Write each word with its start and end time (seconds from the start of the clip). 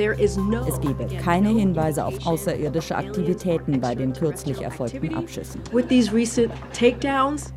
Es 0.00 0.80
gebe 0.80 1.06
keine 1.22 1.50
Hinweise 1.50 2.06
auf 2.06 2.26
außerirdische 2.26 2.96
Aktivitäten 2.96 3.80
bei 3.82 3.94
den 3.94 4.14
kürzlich 4.14 4.62
erfolgten 4.62 5.14
Abschüssen. 5.14 5.60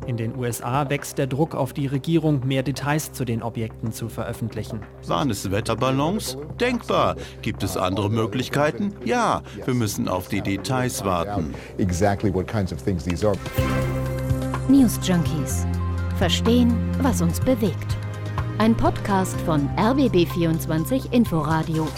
In 0.06 0.16
den 0.18 0.36
USA 0.36 0.90
wächst 0.90 1.16
der 1.16 1.26
Druck 1.26 1.54
auf 1.54 1.72
die 1.72 1.86
Regierung, 1.86 2.46
mehr 2.46 2.62
Details 2.62 3.12
zu 3.12 3.24
den 3.24 3.42
Objekten 3.42 3.92
zu 3.92 4.10
veröffentlichen. 4.10 4.80
Waren 5.06 5.30
es 5.30 5.50
Wetterballons? 5.50 6.36
Denkbar. 6.60 7.16
Gibt 7.40 7.62
es 7.62 7.78
andere 7.78 8.10
Möglichkeiten? 8.10 8.92
Ja, 9.06 9.42
wir 9.64 9.74
müssen 9.74 10.06
auf 10.06 10.28
die 10.28 10.42
Details 10.42 11.02
warten. 11.02 11.54
News 14.68 15.00
Junkies. 15.02 15.66
Verstehen, 16.18 16.74
was 17.00 17.22
uns 17.22 17.40
bewegt. 17.40 17.96
Ein 18.58 18.76
Podcast 18.76 19.40
von 19.42 19.68
RBB24 19.76 21.10
Inforadio. 21.12 21.88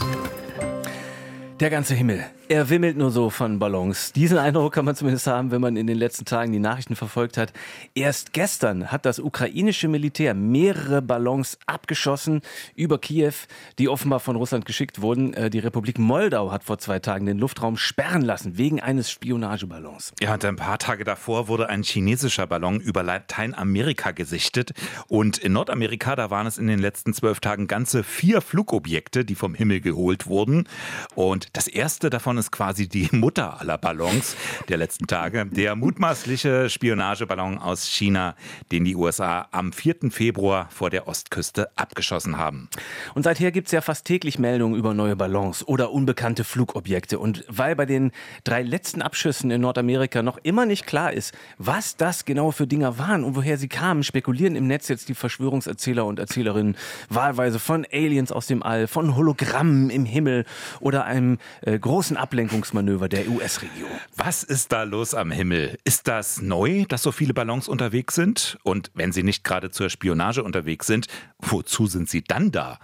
Der 1.58 1.70
ganze 1.70 1.94
Himmel 1.94 2.22
er 2.48 2.70
wimmelt 2.70 2.96
nur 2.96 3.10
so 3.10 3.30
von 3.30 3.58
Ballons. 3.58 4.12
Diesen 4.12 4.38
Eindruck 4.38 4.74
kann 4.74 4.84
man 4.84 4.94
zumindest 4.94 5.26
haben, 5.26 5.50
wenn 5.50 5.60
man 5.60 5.76
in 5.76 5.86
den 5.86 5.98
letzten 5.98 6.24
Tagen 6.24 6.52
die 6.52 6.58
Nachrichten 6.58 6.94
verfolgt 6.94 7.36
hat. 7.36 7.52
Erst 7.94 8.32
gestern 8.32 8.92
hat 8.92 9.04
das 9.04 9.18
ukrainische 9.18 9.88
Militär 9.88 10.34
mehrere 10.34 11.02
Ballons 11.02 11.58
abgeschossen 11.66 12.42
über 12.74 12.98
Kiew, 12.98 13.32
die 13.78 13.88
offenbar 13.88 14.20
von 14.20 14.36
Russland 14.36 14.64
geschickt 14.64 15.00
wurden. 15.00 15.34
Äh, 15.34 15.50
die 15.50 15.58
Republik 15.58 15.98
Moldau 15.98 16.52
hat 16.52 16.64
vor 16.64 16.78
zwei 16.78 16.98
Tagen 16.98 17.26
den 17.26 17.38
Luftraum 17.38 17.76
sperren 17.76 18.22
lassen 18.22 18.56
wegen 18.56 18.80
eines 18.80 19.10
Spionageballons. 19.10 20.12
Ja, 20.20 20.34
und 20.34 20.44
ein 20.44 20.56
paar 20.56 20.78
Tage 20.78 21.04
davor 21.04 21.48
wurde 21.48 21.68
ein 21.68 21.82
chinesischer 21.82 22.46
Ballon 22.46 22.80
über 22.80 23.02
Lateinamerika 23.02 24.12
gesichtet. 24.12 24.72
Und 25.08 25.38
in 25.38 25.52
Nordamerika, 25.52 26.14
da 26.16 26.30
waren 26.30 26.46
es 26.46 26.58
in 26.58 26.68
den 26.68 26.78
letzten 26.78 27.12
zwölf 27.12 27.40
Tagen 27.40 27.66
ganze 27.66 28.04
vier 28.04 28.40
Flugobjekte, 28.40 29.24
die 29.24 29.34
vom 29.34 29.54
Himmel 29.54 29.80
geholt 29.80 30.26
wurden. 30.26 30.68
Und 31.14 31.48
das 31.54 31.66
erste 31.66 32.10
davon 32.10 32.35
Ballon 32.36 32.38
ist 32.38 32.52
quasi 32.52 32.88
die 32.88 33.08
Mutter 33.12 33.60
aller 33.60 33.78
Ballons 33.78 34.36
der 34.68 34.76
letzten 34.76 35.06
Tage. 35.06 35.46
Der 35.46 35.74
mutmaßliche 35.74 36.68
Spionageballon 36.68 37.58
aus 37.58 37.86
China, 37.86 38.34
den 38.72 38.84
die 38.84 38.94
USA 38.94 39.48
am 39.52 39.72
4. 39.72 40.10
Februar 40.10 40.68
vor 40.70 40.90
der 40.90 41.08
Ostküste 41.08 41.70
abgeschossen 41.76 42.36
haben. 42.36 42.68
Und 43.14 43.22
seither 43.22 43.52
gibt 43.52 43.68
es 43.68 43.72
ja 43.72 43.80
fast 43.80 44.04
täglich 44.04 44.38
Meldungen 44.38 44.78
über 44.78 44.92
neue 44.92 45.16
Ballons 45.16 45.66
oder 45.66 45.92
unbekannte 45.92 46.44
Flugobjekte. 46.44 47.18
Und 47.18 47.44
weil 47.48 47.74
bei 47.74 47.86
den 47.86 48.12
drei 48.44 48.62
letzten 48.62 49.02
Abschüssen 49.02 49.50
in 49.50 49.62
Nordamerika 49.62 50.22
noch 50.22 50.38
immer 50.42 50.66
nicht 50.66 50.86
klar 50.86 51.12
ist, 51.12 51.34
was 51.58 51.96
das 51.96 52.24
genau 52.24 52.50
für 52.50 52.66
Dinger 52.66 52.98
waren 52.98 53.24
und 53.24 53.36
woher 53.36 53.56
sie 53.56 53.68
kamen, 53.68 54.02
spekulieren 54.02 54.56
im 54.56 54.66
Netz 54.66 54.88
jetzt 54.88 55.08
die 55.08 55.14
Verschwörungserzähler 55.14 56.04
und 56.04 56.18
Erzählerinnen 56.18 56.76
wahlweise 57.08 57.58
von 57.58 57.86
Aliens 57.90 58.32
aus 58.32 58.46
dem 58.46 58.62
All, 58.62 58.86
von 58.86 59.16
Hologrammen 59.16 59.90
im 59.90 60.04
Himmel 60.04 60.44
oder 60.80 61.04
einem 61.04 61.38
äh, 61.62 61.78
großen 61.78 62.16
Ablenkungsmanöver 62.26 63.08
der 63.08 63.28
US-Regierung. 63.28 63.92
Was 64.16 64.42
ist 64.42 64.72
da 64.72 64.82
los 64.82 65.14
am 65.14 65.30
Himmel? 65.30 65.78
Ist 65.84 66.08
das 66.08 66.42
neu, 66.42 66.84
dass 66.88 67.04
so 67.04 67.12
viele 67.12 67.32
Ballons 67.32 67.68
unterwegs 67.68 68.16
sind? 68.16 68.58
Und 68.64 68.90
wenn 68.94 69.12
sie 69.12 69.22
nicht 69.22 69.44
gerade 69.44 69.70
zur 69.70 69.90
Spionage 69.90 70.42
unterwegs 70.42 70.88
sind, 70.88 71.06
wozu 71.38 71.86
sind 71.86 72.10
sie 72.10 72.24
dann 72.24 72.50
da? 72.50 72.80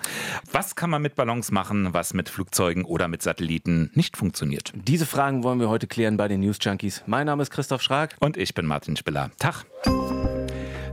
Was 0.52 0.76
kann 0.76 0.90
man 0.90 1.02
mit 1.02 1.16
Ballons 1.16 1.50
machen, 1.50 1.92
was 1.92 2.14
mit 2.14 2.28
Flugzeugen 2.28 2.84
oder 2.84 3.08
mit 3.08 3.20
Satelliten 3.20 3.90
nicht 3.94 4.16
funktioniert? 4.16 4.72
Diese 4.76 5.06
Fragen 5.06 5.42
wollen 5.42 5.58
wir 5.58 5.68
heute 5.68 5.88
klären 5.88 6.16
bei 6.16 6.28
den 6.28 6.38
News 6.38 6.58
Junkies. 6.60 7.02
Mein 7.06 7.26
Name 7.26 7.42
ist 7.42 7.50
Christoph 7.50 7.82
Schrag. 7.82 8.14
Und 8.20 8.36
ich 8.36 8.54
bin 8.54 8.66
Martin 8.66 8.96
Spiller. 8.96 9.32
Tag. 9.40 9.64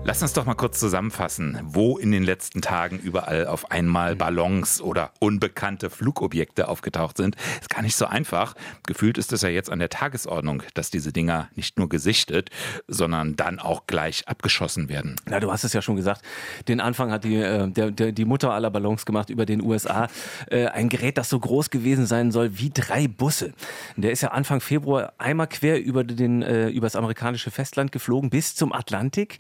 Lass 0.06 0.24
uns 0.24 0.34
doch 0.34 0.46
mal 0.46 0.56
kurz 0.56 0.80
zusammenfassen, 0.80 1.60
wo 1.62 1.98
in 1.98 2.12
den 2.12 2.24
letzten 2.24 2.62
Tagen 2.62 2.98
überall 3.00 3.46
auf 3.46 3.70
einmal 3.70 4.16
Ballons 4.16 4.82
oder 4.82 5.12
unbekannte 5.20 5.90
Flugobjekte 5.90 6.68
aufgetaucht 6.68 7.18
sind. 7.18 7.36
Ist 7.60 7.70
gar 7.70 7.82
nicht 7.82 7.96
so 7.96 8.06
einfach. 8.06 8.56
Gefühlt 8.88 9.18
ist 9.18 9.34
es 9.34 9.42
ja 9.42 9.50
jetzt 9.50 9.70
an 9.70 9.78
der 9.78 9.90
Tagesordnung, 9.90 10.64
dass 10.74 10.90
diese 10.90 11.12
Dinger 11.12 11.50
nicht 11.56 11.78
nur 11.78 11.90
gesichtet, 11.90 12.50
sondern 12.88 13.36
dann 13.36 13.60
auch 13.60 13.88
gleich 13.88 14.28
abgeschossen 14.28 14.90
werden. 14.90 15.18
Na, 15.26 15.40
du 15.40 15.52
hast 15.52 15.64
es 15.64 15.74
ja 15.74 15.82
schon 15.82 15.98
gesagt. 15.98 16.24
Den 16.68 16.80
Anfang 16.80 17.12
hat 17.12 17.26
die, 17.26 17.36
äh, 17.36 17.70
der, 17.70 17.92
der, 17.92 18.12
die 18.14 18.26
Mutter 18.26 18.52
aller 18.52 18.72
Ballons 18.72 19.06
gemacht 19.06 19.30
über 19.30 19.46
den 19.46 19.62
USA. 19.62 20.08
Äh, 20.50 20.68
ein 20.68 20.90
Gerät, 20.90 21.18
das 21.18 21.30
so 21.30 21.40
groß 21.40 21.70
gewesen 21.70 22.08
sein 22.08 22.32
soll 22.32 22.58
wie 22.58 22.72
drei 22.72 23.08
Busse. 23.08 23.54
Der 23.98 24.12
ist 24.12 24.22
ja 24.22 24.30
Anfang 24.30 24.62
Februar 24.62 25.14
einmal 25.18 25.48
quer 25.48 25.84
über, 25.84 26.06
den, 26.06 26.42
äh, 26.42 26.70
über 26.70 26.88
das 26.88 26.96
amerikanische 26.96 27.52
Festland 27.52 27.92
geflogen 27.92 28.30
bis 28.30 28.56
zum 28.56 28.74
Atlantik. 28.74 29.38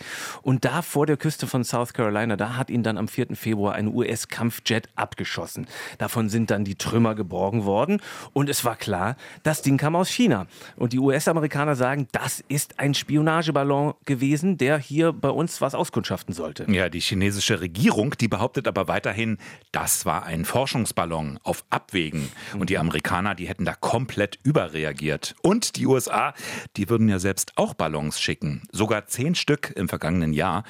Da 0.65 0.81
vor 0.81 1.05
der 1.05 1.17
Küste 1.17 1.47
von 1.47 1.63
South 1.63 1.93
Carolina, 1.93 2.35
da 2.35 2.55
hat 2.55 2.69
ihn 2.69 2.81
dann 2.81 2.97
am 2.97 3.07
4. 3.07 3.35
Februar 3.35 3.75
ein 3.75 3.87
US-Kampfjet 3.87 4.89
abgeschossen. 4.95 5.67
Davon 5.97 6.29
sind 6.29 6.49
dann 6.49 6.63
die 6.63 6.75
Trümmer 6.75 7.13
geborgen 7.13 7.65
worden. 7.65 8.01
Und 8.33 8.49
es 8.49 8.65
war 8.65 8.75
klar, 8.75 9.15
das 9.43 9.61
Ding 9.61 9.77
kam 9.77 9.95
aus 9.95 10.09
China. 10.09 10.47
Und 10.75 10.93
die 10.93 10.99
US-Amerikaner 10.99 11.75
sagen, 11.75 12.07
das 12.11 12.43
ist 12.47 12.79
ein 12.79 12.93
Spionageballon 12.93 13.93
gewesen, 14.05 14.57
der 14.57 14.79
hier 14.79 15.13
bei 15.13 15.29
uns 15.29 15.61
was 15.61 15.75
auskundschaften 15.75 16.33
sollte. 16.33 16.65
Ja, 16.71 16.89
die 16.89 16.99
chinesische 16.99 17.61
Regierung, 17.61 18.15
die 18.19 18.27
behauptet 18.27 18.67
aber 18.67 18.87
weiterhin, 18.87 19.37
das 19.71 20.05
war 20.05 20.23
ein 20.23 20.45
Forschungsballon 20.45 21.39
auf 21.43 21.63
Abwägen. 21.69 22.29
Und 22.57 22.69
die 22.69 22.77
Amerikaner, 22.77 23.35
die 23.35 23.47
hätten 23.47 23.65
da 23.65 23.73
komplett 23.73 24.39
überreagiert. 24.43 25.35
Und 25.43 25.75
die 25.75 25.85
USA, 25.85 26.33
die 26.75 26.89
würden 26.89 27.07
ja 27.07 27.19
selbst 27.19 27.53
auch 27.55 27.73
Ballons 27.73 28.19
schicken. 28.19 28.63
Sogar 28.71 29.05
zehn 29.05 29.35
Stück 29.35 29.73
im 29.75 29.87
vergangenen 29.89 30.33
Jahr. 30.33 30.38
Jahr. 30.39 30.63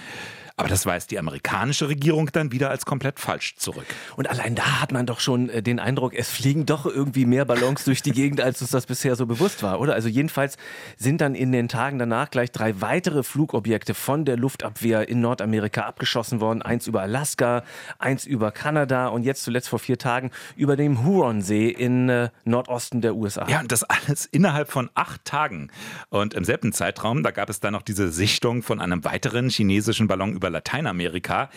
Aber 0.59 0.67
das 0.67 0.85
weist 0.85 1.09
die 1.11 1.17
amerikanische 1.17 1.87
Regierung 1.87 2.29
dann 2.33 2.51
wieder 2.51 2.69
als 2.69 2.85
komplett 2.85 3.21
falsch 3.21 3.55
zurück. 3.55 3.85
Und 4.17 4.29
allein 4.29 4.55
da 4.55 4.81
hat 4.81 4.91
man 4.91 5.05
doch 5.05 5.21
schon 5.21 5.49
äh, 5.49 5.63
den 5.63 5.79
Eindruck, 5.79 6.13
es 6.13 6.29
fliegen 6.29 6.65
doch 6.65 6.85
irgendwie 6.85 7.25
mehr 7.25 7.45
Ballons 7.45 7.85
durch 7.85 8.01
die 8.01 8.11
Gegend, 8.11 8.41
als 8.41 8.61
uns 8.61 8.71
das 8.71 8.85
bisher 8.85 9.15
so 9.15 9.25
bewusst 9.25 9.63
war, 9.63 9.79
oder? 9.79 9.93
Also 9.93 10.09
jedenfalls 10.09 10.57
sind 10.97 11.21
dann 11.21 11.33
in 11.33 11.53
den 11.53 11.69
Tagen 11.69 11.97
danach 11.97 12.29
gleich 12.29 12.51
drei 12.51 12.81
weitere 12.81 13.23
Flugobjekte 13.23 13.93
von 13.93 14.25
der 14.25 14.35
Luftabwehr 14.35 15.07
in 15.07 15.21
Nordamerika 15.21 15.83
abgeschossen 15.83 16.41
worden. 16.41 16.61
Eins 16.61 16.87
über 16.87 17.03
Alaska, 17.03 17.63
eins 17.97 18.25
über 18.25 18.51
Kanada 18.51 19.07
und 19.07 19.23
jetzt 19.23 19.43
zuletzt 19.43 19.69
vor 19.69 19.79
vier 19.79 19.97
Tagen 19.97 20.29
über 20.57 20.75
dem 20.75 21.05
Huronsee 21.05 21.69
in 21.69 22.09
äh, 22.09 22.31
Nordosten 22.43 22.99
der 22.99 23.15
USA. 23.15 23.47
Ja, 23.47 23.61
und 23.61 23.71
das 23.71 23.85
alles 23.85 24.25
innerhalb 24.25 24.69
von 24.69 24.89
acht 24.93 25.23
Tagen. 25.23 25.71
Und 26.09 26.33
im 26.33 26.43
selben 26.43 26.73
Zeitraum, 26.73 27.23
da 27.23 27.31
gab 27.31 27.49
es 27.49 27.61
dann 27.61 27.71
noch 27.71 27.81
diese 27.81 28.09
Sichtung 28.09 28.61
von 28.61 28.81
einem 28.81 29.05
weiteren 29.05 29.49
chinesischen 29.49 30.09
Ballon 30.09 30.33
über 30.33 30.48
Lateinamerika. 30.49 31.49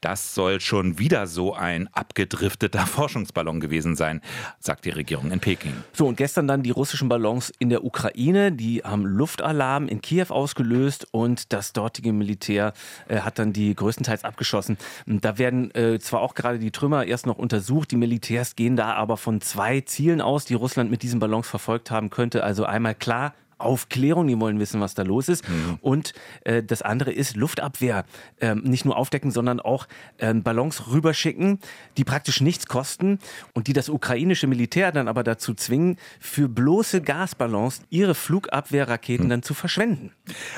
Das 0.00 0.34
soll 0.34 0.60
schon 0.60 0.98
wieder 0.98 1.26
so 1.26 1.54
ein 1.54 1.88
abgedrifteter 1.92 2.86
Forschungsballon 2.86 3.60
gewesen 3.60 3.96
sein, 3.96 4.20
sagt 4.58 4.84
die 4.84 4.90
Regierung 4.90 5.30
in 5.32 5.40
Peking. 5.40 5.74
So, 5.92 6.06
und 6.06 6.16
gestern 6.16 6.46
dann 6.48 6.62
die 6.62 6.70
russischen 6.70 7.08
Ballons 7.08 7.52
in 7.58 7.68
der 7.70 7.84
Ukraine, 7.84 8.52
die 8.52 8.82
haben 8.82 9.06
Luftalarm 9.06 9.88
in 9.88 10.00
Kiew 10.00 10.26
ausgelöst 10.28 11.06
und 11.10 11.52
das 11.52 11.72
dortige 11.72 12.12
Militär 12.12 12.72
äh, 13.08 13.20
hat 13.20 13.38
dann 13.38 13.52
die 13.52 13.74
größtenteils 13.74 14.24
abgeschossen. 14.24 14.78
Da 15.06 15.38
werden 15.38 15.74
äh, 15.74 15.98
zwar 15.98 16.20
auch 16.20 16.34
gerade 16.34 16.58
die 16.58 16.70
Trümmer 16.70 17.04
erst 17.04 17.26
noch 17.26 17.38
untersucht, 17.38 17.90
die 17.90 17.96
Militärs 17.96 18.56
gehen 18.56 18.76
da 18.76 18.94
aber 18.94 19.16
von 19.16 19.40
zwei 19.40 19.80
Zielen 19.80 20.20
aus, 20.20 20.44
die 20.44 20.54
Russland 20.54 20.90
mit 20.90 21.02
diesen 21.02 21.20
Ballons 21.20 21.48
verfolgt 21.48 21.90
haben 21.90 22.10
könnte. 22.10 22.44
Also 22.44 22.64
einmal 22.64 22.94
klar, 22.94 23.34
Aufklärung, 23.58 24.26
die 24.26 24.38
wollen 24.38 24.58
wissen, 24.58 24.80
was 24.80 24.94
da 24.94 25.02
los 25.02 25.28
ist. 25.28 25.48
Mhm. 25.48 25.78
Und 25.80 26.12
äh, 26.44 26.62
das 26.62 26.82
andere 26.82 27.12
ist 27.12 27.36
Luftabwehr. 27.36 28.04
Ähm, 28.40 28.62
nicht 28.64 28.84
nur 28.84 28.96
aufdecken, 28.96 29.30
sondern 29.30 29.60
auch 29.60 29.86
ähm, 30.18 30.42
Ballons 30.42 30.88
rüberschicken, 30.88 31.60
die 31.96 32.04
praktisch 32.04 32.40
nichts 32.40 32.66
kosten 32.66 33.18
und 33.54 33.66
die 33.66 33.72
das 33.72 33.88
ukrainische 33.88 34.46
Militär 34.46 34.92
dann 34.92 35.08
aber 35.08 35.22
dazu 35.22 35.54
zwingen, 35.54 35.96
für 36.20 36.48
bloße 36.48 37.00
Gasballons 37.00 37.80
ihre 37.90 38.14
Flugabwehrraketen 38.14 39.26
mhm. 39.26 39.30
dann 39.30 39.42
zu 39.42 39.54
verschwenden. 39.54 40.12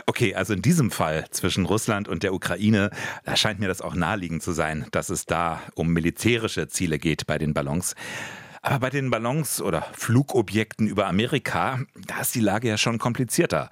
Okay, 0.06 0.34
also 0.34 0.54
in 0.54 0.62
diesem 0.62 0.90
Fall 0.90 1.26
zwischen 1.30 1.66
Russland 1.66 2.08
und 2.08 2.22
der 2.22 2.34
Ukraine, 2.34 2.90
da 3.24 3.36
scheint 3.36 3.60
mir 3.60 3.68
das 3.68 3.80
auch 3.80 3.94
naheliegend 3.94 4.42
zu 4.42 4.52
sein, 4.52 4.86
dass 4.90 5.10
es 5.10 5.26
da 5.26 5.62
um 5.74 5.92
militärische 5.92 6.68
Ziele 6.68 6.98
geht 6.98 7.26
bei 7.26 7.38
den 7.38 7.54
Ballons. 7.54 7.94
Aber 8.62 8.80
bei 8.80 8.90
den 8.90 9.10
Ballons 9.10 9.60
oder 9.60 9.82
Flugobjekten 9.92 10.86
über 10.86 11.06
Amerika, 11.06 11.80
da 12.06 12.20
ist 12.20 12.34
die 12.34 12.40
Lage 12.40 12.68
ja 12.68 12.78
schon 12.78 12.98
komplizierter. 12.98 13.70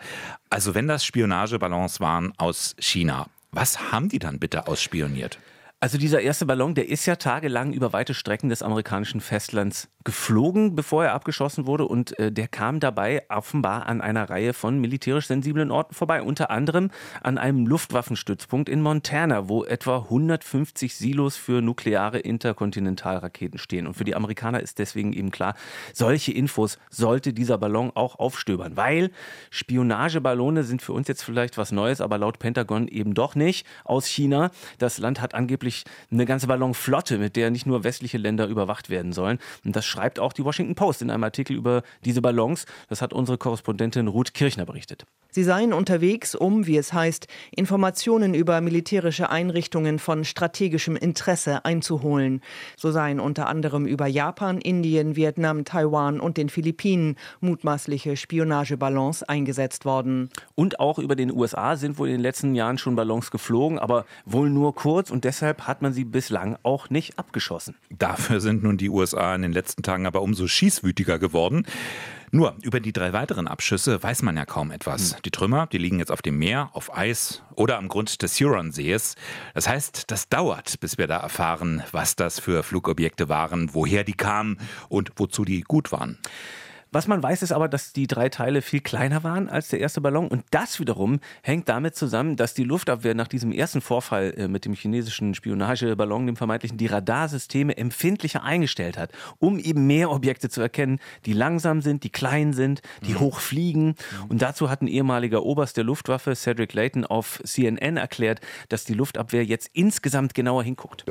Also 0.50 0.74
wenn 0.74 0.88
das 0.88 1.04
Spionageballons 1.04 2.00
waren 2.00 2.32
aus 2.36 2.76
China, 2.78 3.26
was 3.52 3.90
haben 3.90 4.08
die 4.08 4.18
dann 4.18 4.38
bitte 4.38 4.66
ausspioniert? 4.66 5.38
Also 5.78 5.98
dieser 5.98 6.22
erste 6.22 6.46
Ballon, 6.46 6.74
der 6.74 6.88
ist 6.88 7.04
ja 7.04 7.16
tagelang 7.16 7.74
über 7.74 7.92
weite 7.92 8.14
Strecken 8.14 8.48
des 8.48 8.62
amerikanischen 8.62 9.20
Festlands 9.20 9.90
geflogen, 10.04 10.74
bevor 10.74 11.04
er 11.04 11.12
abgeschossen 11.12 11.66
wurde 11.66 11.84
und 11.84 12.18
äh, 12.18 12.32
der 12.32 12.48
kam 12.48 12.80
dabei 12.80 13.24
offenbar 13.28 13.86
an 13.86 14.00
einer 14.00 14.30
Reihe 14.30 14.54
von 14.54 14.78
militärisch 14.78 15.26
sensiblen 15.26 15.70
Orten 15.70 15.94
vorbei, 15.94 16.22
unter 16.22 16.50
anderem 16.50 16.90
an 17.22 17.36
einem 17.36 17.66
Luftwaffenstützpunkt 17.66 18.70
in 18.70 18.80
Montana, 18.80 19.48
wo 19.48 19.64
etwa 19.64 19.98
150 19.98 20.94
Silos 20.94 21.36
für 21.36 21.60
nukleare 21.60 22.20
Interkontinentalraketen 22.20 23.58
stehen. 23.58 23.86
Und 23.86 23.94
für 23.94 24.04
die 24.04 24.14
Amerikaner 24.14 24.60
ist 24.60 24.78
deswegen 24.78 25.12
eben 25.12 25.32
klar, 25.32 25.56
solche 25.92 26.32
Infos 26.32 26.78
sollte 26.88 27.34
dieser 27.34 27.58
Ballon 27.58 27.90
auch 27.94 28.18
aufstöbern, 28.18 28.76
weil 28.76 29.10
Spionageballone 29.50 30.62
sind 30.62 30.80
für 30.80 30.92
uns 30.94 31.08
jetzt 31.08 31.22
vielleicht 31.22 31.58
was 31.58 31.72
Neues, 31.72 32.00
aber 32.00 32.16
laut 32.16 32.38
Pentagon 32.38 32.86
eben 32.86 33.12
doch 33.12 33.34
nicht 33.34 33.66
aus 33.84 34.06
China. 34.06 34.52
Das 34.78 34.98
Land 34.98 35.20
hat 35.20 35.34
angeblich 35.34 35.65
eine 36.10 36.26
ganze 36.26 36.46
Ballonflotte, 36.46 37.18
mit 37.18 37.36
der 37.36 37.50
nicht 37.50 37.66
nur 37.66 37.84
westliche 37.84 38.18
Länder 38.18 38.46
überwacht 38.46 38.90
werden 38.90 39.12
sollen. 39.12 39.38
Und 39.64 39.76
das 39.76 39.86
schreibt 39.86 40.18
auch 40.18 40.32
die 40.32 40.44
Washington 40.44 40.74
Post 40.74 41.02
in 41.02 41.10
einem 41.10 41.24
Artikel 41.24 41.56
über 41.56 41.82
diese 42.04 42.22
Ballons. 42.22 42.66
Das 42.88 43.02
hat 43.02 43.12
unsere 43.12 43.38
Korrespondentin 43.38 44.08
Ruth 44.08 44.34
Kirchner 44.34 44.66
berichtet. 44.66 45.04
Sie 45.36 45.44
seien 45.44 45.74
unterwegs, 45.74 46.34
um, 46.34 46.66
wie 46.66 46.78
es 46.78 46.94
heißt, 46.94 47.26
Informationen 47.54 48.32
über 48.32 48.62
militärische 48.62 49.28
Einrichtungen 49.28 49.98
von 49.98 50.24
strategischem 50.24 50.96
Interesse 50.96 51.62
einzuholen. 51.66 52.40
So 52.74 52.90
seien 52.90 53.20
unter 53.20 53.46
anderem 53.46 53.84
über 53.84 54.06
Japan, 54.06 54.58
Indien, 54.58 55.14
Vietnam, 55.14 55.66
Taiwan 55.66 56.20
und 56.20 56.38
den 56.38 56.48
Philippinen 56.48 57.16
mutmaßliche 57.40 58.16
Spionageballons 58.16 59.24
eingesetzt 59.24 59.84
worden. 59.84 60.30
Und 60.54 60.80
auch 60.80 60.98
über 60.98 61.16
den 61.16 61.30
USA 61.30 61.76
sind 61.76 61.98
wohl 61.98 62.08
in 62.08 62.14
den 62.14 62.22
letzten 62.22 62.54
Jahren 62.54 62.78
schon 62.78 62.96
Ballons 62.96 63.30
geflogen, 63.30 63.78
aber 63.78 64.06
wohl 64.24 64.48
nur 64.48 64.74
kurz 64.74 65.10
und 65.10 65.24
deshalb 65.24 65.55
hat 65.62 65.82
man 65.82 65.92
sie 65.92 66.04
bislang 66.04 66.56
auch 66.62 66.90
nicht 66.90 67.18
abgeschossen. 67.18 67.76
Dafür 67.90 68.40
sind 68.40 68.62
nun 68.62 68.76
die 68.76 68.90
USA 68.90 69.34
in 69.34 69.42
den 69.42 69.52
letzten 69.52 69.82
Tagen 69.82 70.06
aber 70.06 70.22
umso 70.22 70.46
schießwütiger 70.46 71.18
geworden. 71.18 71.66
Nur 72.32 72.56
über 72.62 72.80
die 72.80 72.92
drei 72.92 73.12
weiteren 73.12 73.46
Abschüsse 73.46 74.02
weiß 74.02 74.22
man 74.22 74.36
ja 74.36 74.44
kaum 74.44 74.70
etwas. 74.70 75.14
Hm. 75.14 75.22
Die 75.24 75.30
Trümmer, 75.30 75.66
die 75.66 75.78
liegen 75.78 75.98
jetzt 75.98 76.10
auf 76.10 76.22
dem 76.22 76.38
Meer, 76.38 76.70
auf 76.72 76.96
Eis 76.96 77.42
oder 77.54 77.78
am 77.78 77.88
Grund 77.88 78.22
des 78.22 78.38
Huronsees. 78.40 79.14
Das 79.54 79.68
heißt, 79.68 80.10
das 80.10 80.28
dauert, 80.28 80.80
bis 80.80 80.98
wir 80.98 81.06
da 81.06 81.18
erfahren, 81.18 81.82
was 81.92 82.16
das 82.16 82.40
für 82.40 82.62
Flugobjekte 82.62 83.28
waren, 83.28 83.74
woher 83.74 84.04
die 84.04 84.14
kamen 84.14 84.58
und 84.88 85.12
wozu 85.16 85.44
die 85.44 85.62
gut 85.62 85.92
waren. 85.92 86.18
Was 86.96 87.08
man 87.08 87.22
weiß, 87.22 87.42
ist 87.42 87.52
aber, 87.52 87.68
dass 87.68 87.92
die 87.92 88.06
drei 88.06 88.30
Teile 88.30 88.62
viel 88.62 88.80
kleiner 88.80 89.22
waren 89.22 89.50
als 89.50 89.68
der 89.68 89.80
erste 89.80 90.00
Ballon. 90.00 90.28
Und 90.28 90.44
das 90.50 90.80
wiederum 90.80 91.20
hängt 91.42 91.68
damit 91.68 91.94
zusammen, 91.94 92.36
dass 92.36 92.54
die 92.54 92.64
Luftabwehr 92.64 93.14
nach 93.14 93.28
diesem 93.28 93.52
ersten 93.52 93.82
Vorfall 93.82 94.32
äh, 94.34 94.48
mit 94.48 94.64
dem 94.64 94.72
chinesischen 94.72 95.34
Spionageballon, 95.34 96.24
dem 96.24 96.36
vermeintlichen, 96.36 96.78
die 96.78 96.86
Radarsysteme 96.86 97.76
empfindlicher 97.76 98.42
eingestellt 98.44 98.96
hat, 98.96 99.10
um 99.38 99.58
eben 99.58 99.86
mehr 99.86 100.10
Objekte 100.10 100.48
zu 100.48 100.62
erkennen, 100.62 100.98
die 101.26 101.34
langsam 101.34 101.82
sind, 101.82 102.02
die 102.02 102.08
klein 102.08 102.54
sind, 102.54 102.80
die 103.06 103.12
mhm. 103.12 103.20
hoch 103.20 103.40
fliegen. 103.40 103.94
Und 104.30 104.40
dazu 104.40 104.70
hat 104.70 104.80
ein 104.80 104.88
ehemaliger 104.88 105.42
Oberst 105.42 105.76
der 105.76 105.84
Luftwaffe, 105.84 106.34
Cedric 106.34 106.72
Layton, 106.72 107.04
auf 107.04 107.42
CNN 107.44 107.98
erklärt, 107.98 108.40
dass 108.70 108.86
die 108.86 108.94
Luftabwehr 108.94 109.44
jetzt 109.44 109.68
insgesamt 109.74 110.32
genauer 110.32 110.62
hinguckt. 110.64 111.04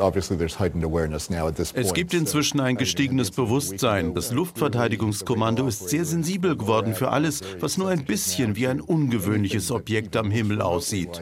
Es 1.75 1.93
gibt 1.93 2.15
inzwischen 2.15 2.59
ein 2.59 2.75
gestiegenes 2.75 3.29
Bewusstsein. 3.29 4.15
Das 4.15 4.31
Luftverteidigungskommando 4.31 5.67
ist 5.67 5.74
ist 5.81 5.89
sehr 5.89 6.05
sensibel 6.05 6.55
geworden 6.55 6.95
für 6.95 7.09
alles, 7.09 7.41
was 7.59 7.77
nur 7.77 7.89
ein 7.89 8.05
bisschen 8.05 8.55
wie 8.55 8.67
ein 8.67 8.81
ungewöhnliches 8.81 9.71
Objekt 9.71 10.15
am 10.15 10.31
Himmel 10.31 10.61
aussieht. 10.61 11.21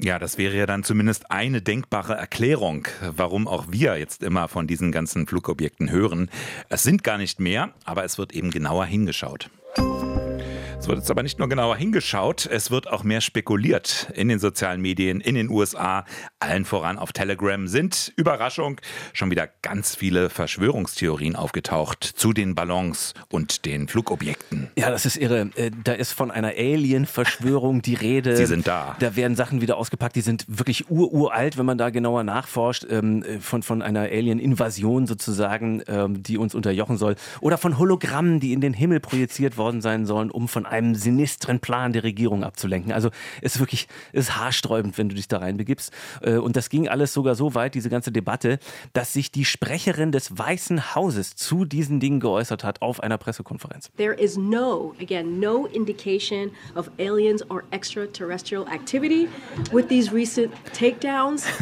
Ja, 0.00 0.18
das 0.18 0.38
wäre 0.38 0.56
ja 0.56 0.66
dann 0.66 0.82
zumindest 0.82 1.30
eine 1.30 1.62
denkbare 1.62 2.14
Erklärung, 2.14 2.88
warum 3.16 3.46
auch 3.46 3.66
wir 3.70 3.96
jetzt 3.96 4.22
immer 4.22 4.48
von 4.48 4.66
diesen 4.66 4.92
ganzen 4.92 5.26
Flugobjekten 5.26 5.90
hören. 5.90 6.30
Es 6.68 6.82
sind 6.82 7.04
gar 7.04 7.16
nicht 7.16 7.40
mehr, 7.40 7.70
aber 7.84 8.04
es 8.04 8.18
wird 8.18 8.32
eben 8.32 8.50
genauer 8.50 8.86
hingeschaut. 8.86 9.50
Es 10.84 10.88
wird 10.88 10.98
jetzt 10.98 11.10
aber 11.10 11.22
nicht 11.22 11.38
nur 11.38 11.48
genauer 11.48 11.78
hingeschaut, 11.78 12.44
es 12.44 12.70
wird 12.70 12.92
auch 12.92 13.04
mehr 13.04 13.22
spekuliert 13.22 14.12
in 14.12 14.28
den 14.28 14.38
sozialen 14.38 14.82
Medien, 14.82 15.22
in 15.22 15.34
den 15.34 15.48
USA, 15.48 16.04
allen 16.40 16.66
voran 16.66 16.98
auf 16.98 17.14
Telegram 17.14 17.66
sind, 17.68 18.12
Überraschung, 18.16 18.78
schon 19.14 19.30
wieder 19.30 19.48
ganz 19.62 19.96
viele 19.96 20.28
Verschwörungstheorien 20.28 21.36
aufgetaucht 21.36 22.04
zu 22.04 22.34
den 22.34 22.54
Ballons 22.54 23.14
und 23.30 23.64
den 23.64 23.88
Flugobjekten. 23.88 24.68
Ja, 24.76 24.90
das 24.90 25.06
ist 25.06 25.16
irre. 25.16 25.48
Äh, 25.54 25.70
da 25.84 25.94
ist 25.94 26.12
von 26.12 26.30
einer 26.30 26.48
Alien-Verschwörung 26.48 27.80
die 27.80 27.94
Rede. 27.94 28.36
Sie 28.36 28.44
sind 28.44 28.66
da. 28.66 28.94
Da 29.00 29.16
werden 29.16 29.36
Sachen 29.36 29.62
wieder 29.62 29.78
ausgepackt, 29.78 30.16
die 30.16 30.20
sind 30.20 30.44
wirklich 30.48 30.90
ururalt, 30.90 31.56
wenn 31.56 31.64
man 31.64 31.78
da 31.78 31.88
genauer 31.88 32.24
nachforscht, 32.24 32.84
ähm, 32.90 33.22
äh, 33.22 33.38
von, 33.38 33.62
von 33.62 33.80
einer 33.80 34.00
Alien-Invasion 34.00 35.06
sozusagen, 35.06 35.82
ähm, 35.86 36.22
die 36.22 36.36
uns 36.36 36.54
unterjochen 36.54 36.98
soll. 36.98 37.14
Oder 37.40 37.56
von 37.56 37.78
Hologrammen, 37.78 38.38
die 38.38 38.52
in 38.52 38.60
den 38.60 38.74
Himmel 38.74 39.00
projiziert 39.00 39.56
worden 39.56 39.80
sein 39.80 40.04
sollen, 40.04 40.30
um 40.30 40.46
von 40.46 40.73
einem 40.74 40.94
sinistren 40.94 41.60
Plan 41.60 41.92
der 41.92 42.04
Regierung 42.04 42.44
abzulenken. 42.44 42.92
Also 42.92 43.10
es 43.40 43.54
ist 43.54 43.60
wirklich, 43.60 43.88
es 44.12 44.28
ist 44.28 44.36
haarsträubend, 44.36 44.98
wenn 44.98 45.08
du 45.08 45.14
dich 45.14 45.28
da 45.28 45.38
reinbegibst. 45.38 45.92
Äh, 46.22 46.36
und 46.36 46.56
das 46.56 46.68
ging 46.68 46.88
alles 46.88 47.12
sogar 47.12 47.34
so 47.34 47.54
weit, 47.54 47.74
diese 47.74 47.88
ganze 47.88 48.12
Debatte, 48.12 48.58
dass 48.92 49.12
sich 49.12 49.30
die 49.30 49.44
Sprecherin 49.44 50.12
des 50.12 50.36
Weißen 50.36 50.94
Hauses 50.94 51.36
zu 51.36 51.64
diesen 51.64 52.00
Dingen 52.00 52.20
geäußert 52.20 52.64
hat 52.64 52.82
auf 52.82 53.00
einer 53.00 53.18
Pressekonferenz. 53.18 53.90
There 53.96 54.14
is 54.14 54.36
no, 54.36 54.94
again, 55.00 55.40
no 55.40 55.66
indication 55.66 56.50
of 56.74 56.90
aliens 56.98 57.48
or 57.50 57.62
extraterrestrial 57.70 58.66
activity 58.68 59.28
with 59.72 59.86
these 59.88 60.12
recent 60.12 60.52
takedowns. 60.72 61.46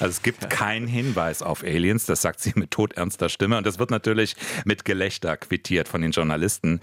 Also 0.00 0.10
es 0.10 0.22
gibt 0.22 0.48
keinen 0.50 0.86
Hinweis 0.86 1.42
auf 1.42 1.62
Aliens, 1.62 2.06
das 2.06 2.22
sagt 2.22 2.40
sie 2.40 2.52
mit 2.54 2.70
todernster 2.70 3.28
Stimme 3.28 3.58
und 3.58 3.66
das 3.66 3.78
wird 3.78 3.90
natürlich 3.90 4.34
mit 4.64 4.84
Gelächter 4.84 5.36
quittiert 5.36 5.88
von 5.88 6.00
den 6.00 6.12
Journalisten. 6.12 6.80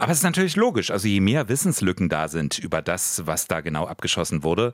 Aber 0.00 0.12
es 0.12 0.18
ist 0.18 0.24
natürlich 0.24 0.54
logisch. 0.54 0.92
Also 0.92 1.08
je 1.08 1.20
mehr 1.20 1.48
Wissenslücken 1.48 2.08
da 2.08 2.28
sind 2.28 2.56
über 2.56 2.82
das, 2.82 3.26
was 3.26 3.48
da 3.48 3.60
genau 3.60 3.84
abgeschossen 3.84 4.44
wurde, 4.44 4.72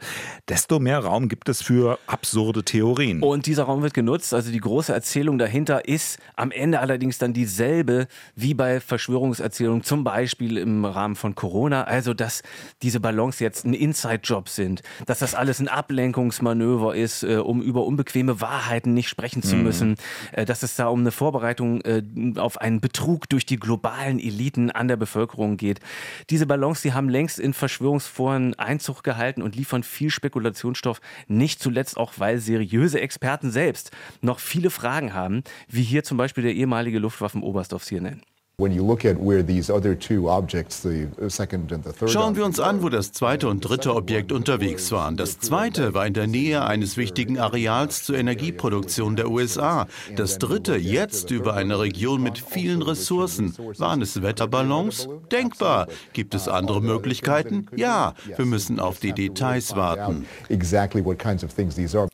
desto 0.51 0.81
mehr 0.81 0.99
Raum 0.99 1.29
gibt 1.29 1.49
es 1.49 1.63
für 1.63 1.99
absurde 2.07 2.63
Theorien. 2.63 3.23
Und 3.23 3.47
dieser 3.47 3.65
Raum 3.65 3.81
wird 3.81 3.95
genutzt. 3.95 4.35
Also 4.35 4.53
die 4.53 4.61
große 4.61 4.93
Erzählung 4.93 5.39
dahinter 5.39 5.89
ist 5.89 6.19
am 6.37 6.51
Ende 6.51 6.79
allerdings 6.79 7.17
dann 7.17 7.33
dieselbe 7.33 8.07
wie 8.37 8.53
bei 8.53 8.81
Verschwörungserzählungen, 8.81 9.83
zum 9.83 10.05
Beispiel 10.05 10.59
im 10.59 10.85
Rahmen 10.85 11.17
von 11.17 11.35
Corona. 11.35 11.85
Also, 11.85 12.13
dass 12.13 12.43
diese 12.83 13.01
Ballons 13.01 13.39
jetzt 13.39 13.65
ein 13.65 13.73
Inside-Job 13.73 14.51
sind, 14.51 14.83
dass 15.07 15.21
das 15.21 15.35
alles 15.35 15.59
ein 15.59 15.69
Ablenkungsmanöver 15.69 16.95
ist, 16.95 17.23
äh, 17.23 17.37
um 17.37 17.63
über 17.63 17.87
unbequeme 17.87 18.43
Wahrheiten 18.43 18.93
nicht 18.93 19.09
sprechen 19.09 19.43
zu 19.43 19.57
mhm. 19.57 19.63
müssen, 19.63 19.89
mhm. 19.89 19.97
äh, 20.33 20.45
dass 20.45 20.63
es 20.63 20.77
da 20.77 20.89
um 20.89 21.01
eine 21.01 21.13
Vorbereitung 21.13 21.81
äh, 21.81 22.03
auf 22.37 22.61
einen 22.61 22.83
Betrug 22.83 23.27
durch 23.31 23.47
die 23.47 23.57
globalen 23.57 24.19
Eliten 24.19 24.71
an 24.71 24.87
der 24.87 24.97
Bevölkerung 24.97 25.14
Bevölkerung 25.15 25.57
geht. 25.57 25.81
Diese 26.31 26.47
Ballons, 26.47 26.83
die 26.83 26.93
haben 26.93 27.09
längst 27.09 27.39
in 27.39 27.55
Verschwörungsforen 27.55 28.55
Einzug 28.59 29.03
gehalten 29.03 29.43
und 29.43 29.55
liefern 29.55 29.83
viel 29.83 30.11
Spekulationsstoff, 30.11 31.01
nicht 31.29 31.63
zuletzt 31.63 31.97
auch, 31.97 32.15
weil 32.17 32.39
seriöse 32.39 33.01
Experten 33.01 33.51
selbst 33.51 33.93
noch 34.21 34.41
viele 34.41 34.71
Fragen 34.71 35.15
haben, 35.15 35.43
wie 35.69 35.83
hier 35.83 36.03
zum 36.03 36.17
Beispiel 36.19 36.43
der 36.43 36.55
ehemalige 36.55 36.99
Luftwaffenoberst 36.99 37.75
auf 37.75 37.85
CNN. 37.85 38.23
Schauen 38.57 38.71
wir 42.37 42.45
uns 42.45 42.61
an, 42.61 42.85
wo 42.85 42.89
das 42.89 43.11
zweite 43.11 43.49
und 43.49 43.69
dritte 43.69 43.97
Objekt 43.97 44.31
unterwegs 44.31 44.93
waren. 44.93 45.17
Das 45.17 45.41
zweite 45.41 45.93
war 45.93 46.07
in 46.07 46.15
der 46.15 46.29
Nähe 46.29 46.65
eines 46.65 46.97
wichtigen 46.97 47.41
Areals 47.41 48.05
zur 48.05 48.17
Energieproduktion 48.17 49.17
der 49.17 49.29
USA. 49.29 49.89
Das 50.15 50.39
dritte 50.39 50.77
jetzt 50.77 51.33
über 51.33 51.55
eine 51.55 51.81
Region 51.81 52.23
mit 52.23 52.39
vielen 52.39 52.83
Ressourcen. 52.83 53.57
Waren 53.79 54.03
es 54.03 54.23
Wetterballons? 54.23 55.09
Denkbar. 55.33 55.89
Gibt 56.13 56.37
es 56.37 56.47
andere 56.47 56.81
Möglichkeiten? 56.81 57.67
Ja, 57.75 58.15
wir 58.37 58.45
müssen 58.45 58.79
auf 58.79 59.01
die 59.01 59.15
Details 59.15 59.75
warten. 59.75 60.27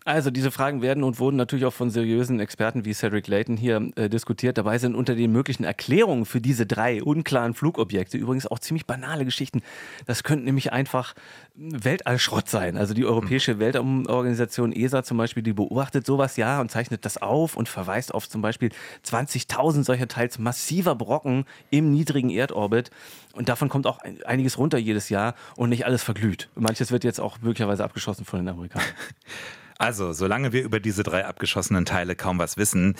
Also 0.06 0.30
diese 0.30 0.50
Fragen 0.50 0.80
werden 0.80 1.04
und 1.04 1.20
wurden 1.20 1.36
natürlich 1.36 1.66
auch 1.66 1.74
von 1.74 1.90
seriösen 1.90 2.40
Experten 2.40 2.86
wie 2.86 2.94
Cedric 2.94 3.28
Layton 3.28 3.58
hier 3.58 3.90
äh, 3.96 4.08
diskutiert. 4.08 4.56
Dabei 4.56 4.78
sind 4.78 4.94
unter 4.94 5.14
den 5.14 5.32
möglichen 5.32 5.64
Erklärungen 5.64 6.24
für 6.30 6.40
diese 6.40 6.64
drei 6.64 7.02
unklaren 7.02 7.54
Flugobjekte. 7.54 8.16
Übrigens 8.16 8.46
auch 8.46 8.58
ziemlich 8.58 8.86
banale 8.86 9.24
Geschichten. 9.24 9.62
Das 10.06 10.22
könnte 10.22 10.44
nämlich 10.44 10.72
einfach 10.72 11.14
Weltallschrott 11.56 12.48
sein. 12.48 12.76
Also 12.76 12.94
die 12.94 13.04
Europäische 13.04 13.58
Weltorganisation 13.58 14.72
ESA 14.72 15.02
zum 15.02 15.18
Beispiel, 15.18 15.42
die 15.42 15.52
beobachtet 15.52 16.06
sowas 16.06 16.36
ja 16.36 16.60
und 16.60 16.70
zeichnet 16.70 17.04
das 17.04 17.20
auf 17.20 17.56
und 17.56 17.68
verweist 17.68 18.14
auf 18.14 18.28
zum 18.28 18.40
Beispiel 18.40 18.70
20.000 19.04 19.84
solcher 19.84 20.08
teils 20.08 20.38
massiver 20.38 20.94
Brocken 20.94 21.44
im 21.70 21.92
niedrigen 21.92 22.30
Erdorbit. 22.30 22.90
Und 23.32 23.48
davon 23.48 23.68
kommt 23.68 23.86
auch 23.86 23.98
einiges 24.24 24.58
runter 24.58 24.78
jedes 24.78 25.08
Jahr 25.08 25.34
und 25.56 25.68
nicht 25.68 25.84
alles 25.84 26.02
verglüht. 26.02 26.48
Manches 26.54 26.90
wird 26.90 27.04
jetzt 27.04 27.20
auch 27.20 27.38
möglicherweise 27.40 27.84
abgeschossen 27.84 28.24
von 28.24 28.40
den 28.40 28.48
Amerikanern. 28.48 28.86
Also, 29.80 30.12
solange 30.12 30.52
wir 30.52 30.62
über 30.62 30.78
diese 30.78 31.02
drei 31.02 31.24
abgeschossenen 31.24 31.86
Teile 31.86 32.14
kaum 32.14 32.38
was 32.38 32.58
wissen, 32.58 32.96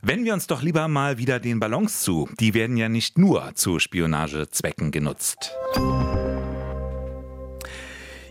wenden 0.00 0.24
wir 0.24 0.32
uns 0.32 0.46
doch 0.46 0.62
lieber 0.62 0.86
mal 0.86 1.18
wieder 1.18 1.40
den 1.40 1.58
Ballons 1.58 2.02
zu. 2.02 2.28
Die 2.38 2.54
werden 2.54 2.76
ja 2.76 2.88
nicht 2.88 3.18
nur 3.18 3.52
zu 3.56 3.80
Spionagezwecken 3.80 4.92
genutzt. 4.92 5.52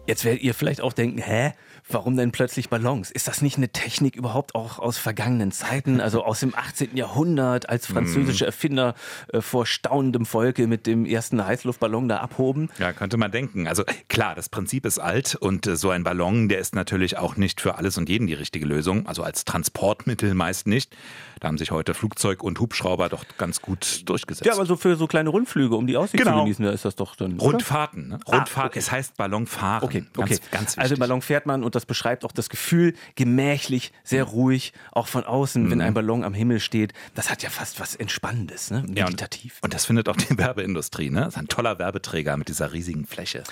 Jetzt 0.07 0.23
werdet 0.23 0.41
ihr 0.41 0.53
vielleicht 0.53 0.79
auch 0.79 0.93
denken, 0.93 1.17
hä? 1.17 1.51
Warum 1.91 2.15
denn 2.15 2.31
plötzlich 2.31 2.69
Ballons? 2.69 3.09
Ist 3.09 3.27
das 3.27 3.41
nicht 3.41 3.57
eine 3.57 3.69
Technik 3.69 4.15
überhaupt 4.15 4.53
auch 4.53 4.77
aus 4.77 4.99
vergangenen 4.99 5.51
Zeiten, 5.51 5.99
also 6.01 6.23
aus 6.23 6.39
dem 6.39 6.53
18. 6.55 6.95
Jahrhundert, 6.95 7.67
als 7.67 7.87
französische 7.87 8.43
mhm. 8.43 8.49
Erfinder 8.49 8.95
äh, 9.33 9.41
vor 9.41 9.65
staunendem 9.65 10.27
Volke 10.27 10.67
mit 10.67 10.85
dem 10.85 11.05
ersten 11.05 11.43
Heißluftballon 11.43 12.07
da 12.07 12.17
abhoben? 12.17 12.69
Ja, 12.77 12.93
könnte 12.93 13.17
man 13.17 13.31
denken. 13.31 13.67
Also 13.67 13.83
klar, 14.07 14.35
das 14.35 14.49
Prinzip 14.49 14.85
ist 14.85 14.99
alt 14.99 15.33
und 15.33 15.65
äh, 15.65 15.75
so 15.75 15.89
ein 15.89 16.03
Ballon, 16.03 16.47
der 16.47 16.59
ist 16.59 16.75
natürlich 16.75 17.17
auch 17.17 17.37
nicht 17.37 17.59
für 17.59 17.75
alles 17.75 17.97
und 17.97 18.07
jeden 18.07 18.27
die 18.27 18.35
richtige 18.35 18.67
Lösung, 18.67 19.07
also 19.07 19.23
als 19.23 19.43
Transportmittel 19.45 20.35
meist 20.35 20.67
nicht. 20.67 20.95
Da 21.39 21.47
haben 21.47 21.57
sich 21.57 21.71
heute 21.71 21.93
Flugzeug 21.93 22.43
und 22.43 22.59
Hubschrauber 22.59 23.09
doch 23.09 23.25
ganz 23.37 23.61
gut 23.61 24.07
durchgesetzt. 24.07 24.45
Ja, 24.45 24.53
aber 24.53 24.65
so 24.65 24.75
für 24.75 24.95
so 24.95 25.07
kleine 25.07 25.29
Rundflüge, 25.29 25.75
um 25.75 25.87
die 25.87 25.95
Aussicht 25.95 26.21
genau. 26.21 26.39
zu 26.39 26.43
genießen, 26.43 26.65
da 26.65 26.71
ist 26.71 26.83
das 26.85 26.95
doch 26.95 27.15
dann. 27.15 27.39
Rundfahrten, 27.39 28.09
ne? 28.09 28.19
Rundfahrt, 28.27 28.65
ah, 28.65 28.67
okay. 28.67 28.79
es 28.79 28.91
heißt 28.91 29.15
Ballonfahren. 29.17 29.83
Okay, 29.83 30.03
okay. 30.17 30.37
Ganz, 30.51 30.51
ganz 30.51 30.77
also 30.77 30.97
Ballon 30.97 31.21
fährt 31.21 31.45
man 31.45 31.63
und 31.63 31.78
das 31.79 31.85
beschreibt 31.85 32.25
auch 32.25 32.33
das 32.33 32.49
Gefühl, 32.49 32.93
gemächlich, 33.15 33.93
sehr 34.03 34.25
mhm. 34.25 34.31
ruhig, 34.31 34.73
auch 34.91 35.07
von 35.07 35.23
außen, 35.23 35.63
mhm. 35.63 35.71
wenn 35.71 35.81
ein 35.81 35.93
Ballon 35.93 36.25
am 36.25 36.33
Himmel 36.33 36.59
steht. 36.59 36.93
Das 37.15 37.31
hat 37.31 37.41
ja 37.41 37.49
fast 37.49 37.79
was 37.79 37.95
Entspannendes, 37.95 38.69
ne? 38.69 38.83
Meditativ. 38.85 39.53
Ja, 39.53 39.57
und, 39.59 39.63
und, 39.65 39.73
das 39.73 39.85
findet 39.85 40.09
auch 40.09 40.17
die 40.17 40.29
Werbeindustrie, 40.37 41.09
ne? 41.09 41.21
Das 41.21 41.35
ist 41.35 41.37
ein 41.37 41.47
toller 41.47 41.79
Werbeträger 41.79 42.35
mit 42.35 42.49
dieser 42.49 42.73
riesigen 42.73 43.05
Fläche. 43.05 43.43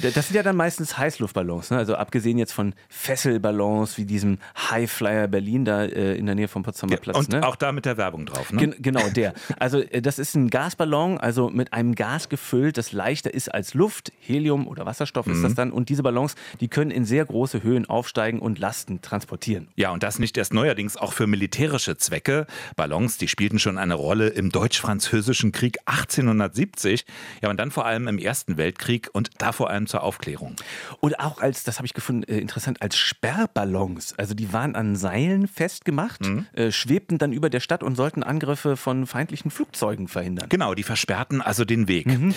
Das 0.00 0.14
sind 0.28 0.34
ja 0.34 0.42
dann 0.42 0.56
meistens 0.56 0.96
Heißluftballons, 0.96 1.72
ne? 1.72 1.76
Also 1.76 1.96
abgesehen 1.96 2.38
jetzt 2.38 2.52
von 2.52 2.74
Fesselballons 2.88 3.98
wie 3.98 4.06
diesem 4.06 4.38
Highflyer 4.70 5.28
Berlin 5.28 5.66
da 5.66 5.84
äh, 5.84 6.16
in 6.16 6.24
der 6.24 6.34
Nähe 6.34 6.48
vom 6.48 6.62
Potsdamer 6.62 6.92
ja, 6.92 6.98
Platz. 6.98 7.18
Und 7.18 7.28
ne? 7.32 7.46
auch 7.46 7.56
da 7.56 7.72
mit 7.72 7.84
der 7.84 7.98
Werbung 7.98 8.24
drauf, 8.24 8.50
ne? 8.50 8.60
Gen 8.60 8.74
genau, 8.78 9.06
der. 9.10 9.34
Also 9.58 9.80
äh, 9.80 10.00
das 10.00 10.18
ist 10.18 10.34
ein 10.34 10.48
Gasballon, 10.48 11.18
also 11.18 11.50
mit 11.50 11.74
einem 11.74 11.94
Gas 11.94 12.30
gefüllt, 12.30 12.78
das 12.78 12.92
leichter 12.92 13.34
ist 13.34 13.52
als 13.52 13.74
Luft. 13.74 14.10
Helium 14.20 14.66
oder 14.66 14.86
Wasserstoff 14.86 15.26
mhm. 15.26 15.34
ist 15.34 15.42
das 15.42 15.52
mhm. 15.52 15.56
dann. 15.56 15.72
Und 15.72 15.90
diese 15.90 16.02
Ballons, 16.02 16.34
die 16.60 16.68
können 16.68 16.90
in 16.90 17.04
sehr 17.04 17.26
große 17.26 17.62
Höhen 17.74 17.86
aufsteigen 17.86 18.38
und 18.38 18.58
Lasten 18.58 19.02
transportieren. 19.02 19.68
Ja, 19.74 19.90
und 19.90 20.02
das 20.02 20.18
nicht 20.18 20.36
erst 20.36 20.54
neuerdings 20.54 20.96
auch 20.96 21.12
für 21.12 21.26
militärische 21.26 21.96
Zwecke. 21.96 22.46
Ballons, 22.76 23.18
die 23.18 23.26
spielten 23.26 23.58
schon 23.58 23.78
eine 23.78 23.94
Rolle 23.94 24.28
im 24.28 24.50
Deutsch-Französischen 24.50 25.50
Krieg 25.50 25.78
1870. 25.86 27.04
Ja, 27.42 27.50
und 27.50 27.58
dann 27.58 27.72
vor 27.72 27.84
allem 27.84 28.06
im 28.06 28.18
Ersten 28.18 28.56
Weltkrieg 28.56 29.10
und 29.12 29.30
da 29.38 29.50
vor 29.50 29.70
allem 29.70 29.88
zur 29.88 30.04
Aufklärung. 30.04 30.54
Und 31.00 31.18
auch 31.18 31.40
als, 31.40 31.64
das 31.64 31.78
habe 31.78 31.86
ich 31.86 31.94
gefunden, 31.94 32.22
äh, 32.22 32.38
interessant, 32.38 32.80
als 32.80 32.96
Sperrballons. 32.96 34.14
Also 34.16 34.34
die 34.34 34.52
waren 34.52 34.76
an 34.76 34.94
Seilen 34.94 35.48
festgemacht, 35.48 36.24
mhm. 36.24 36.46
äh, 36.52 36.70
schwebten 36.70 37.18
dann 37.18 37.32
über 37.32 37.50
der 37.50 37.60
Stadt 37.60 37.82
und 37.82 37.96
sollten 37.96 38.22
Angriffe 38.22 38.76
von 38.76 39.06
feindlichen 39.06 39.50
Flugzeugen 39.50 40.06
verhindern. 40.06 40.48
Genau, 40.48 40.74
die 40.74 40.84
versperrten 40.84 41.42
also 41.42 41.64
den 41.64 41.88
Weg. 41.88 42.06
Mhm. 42.06 42.34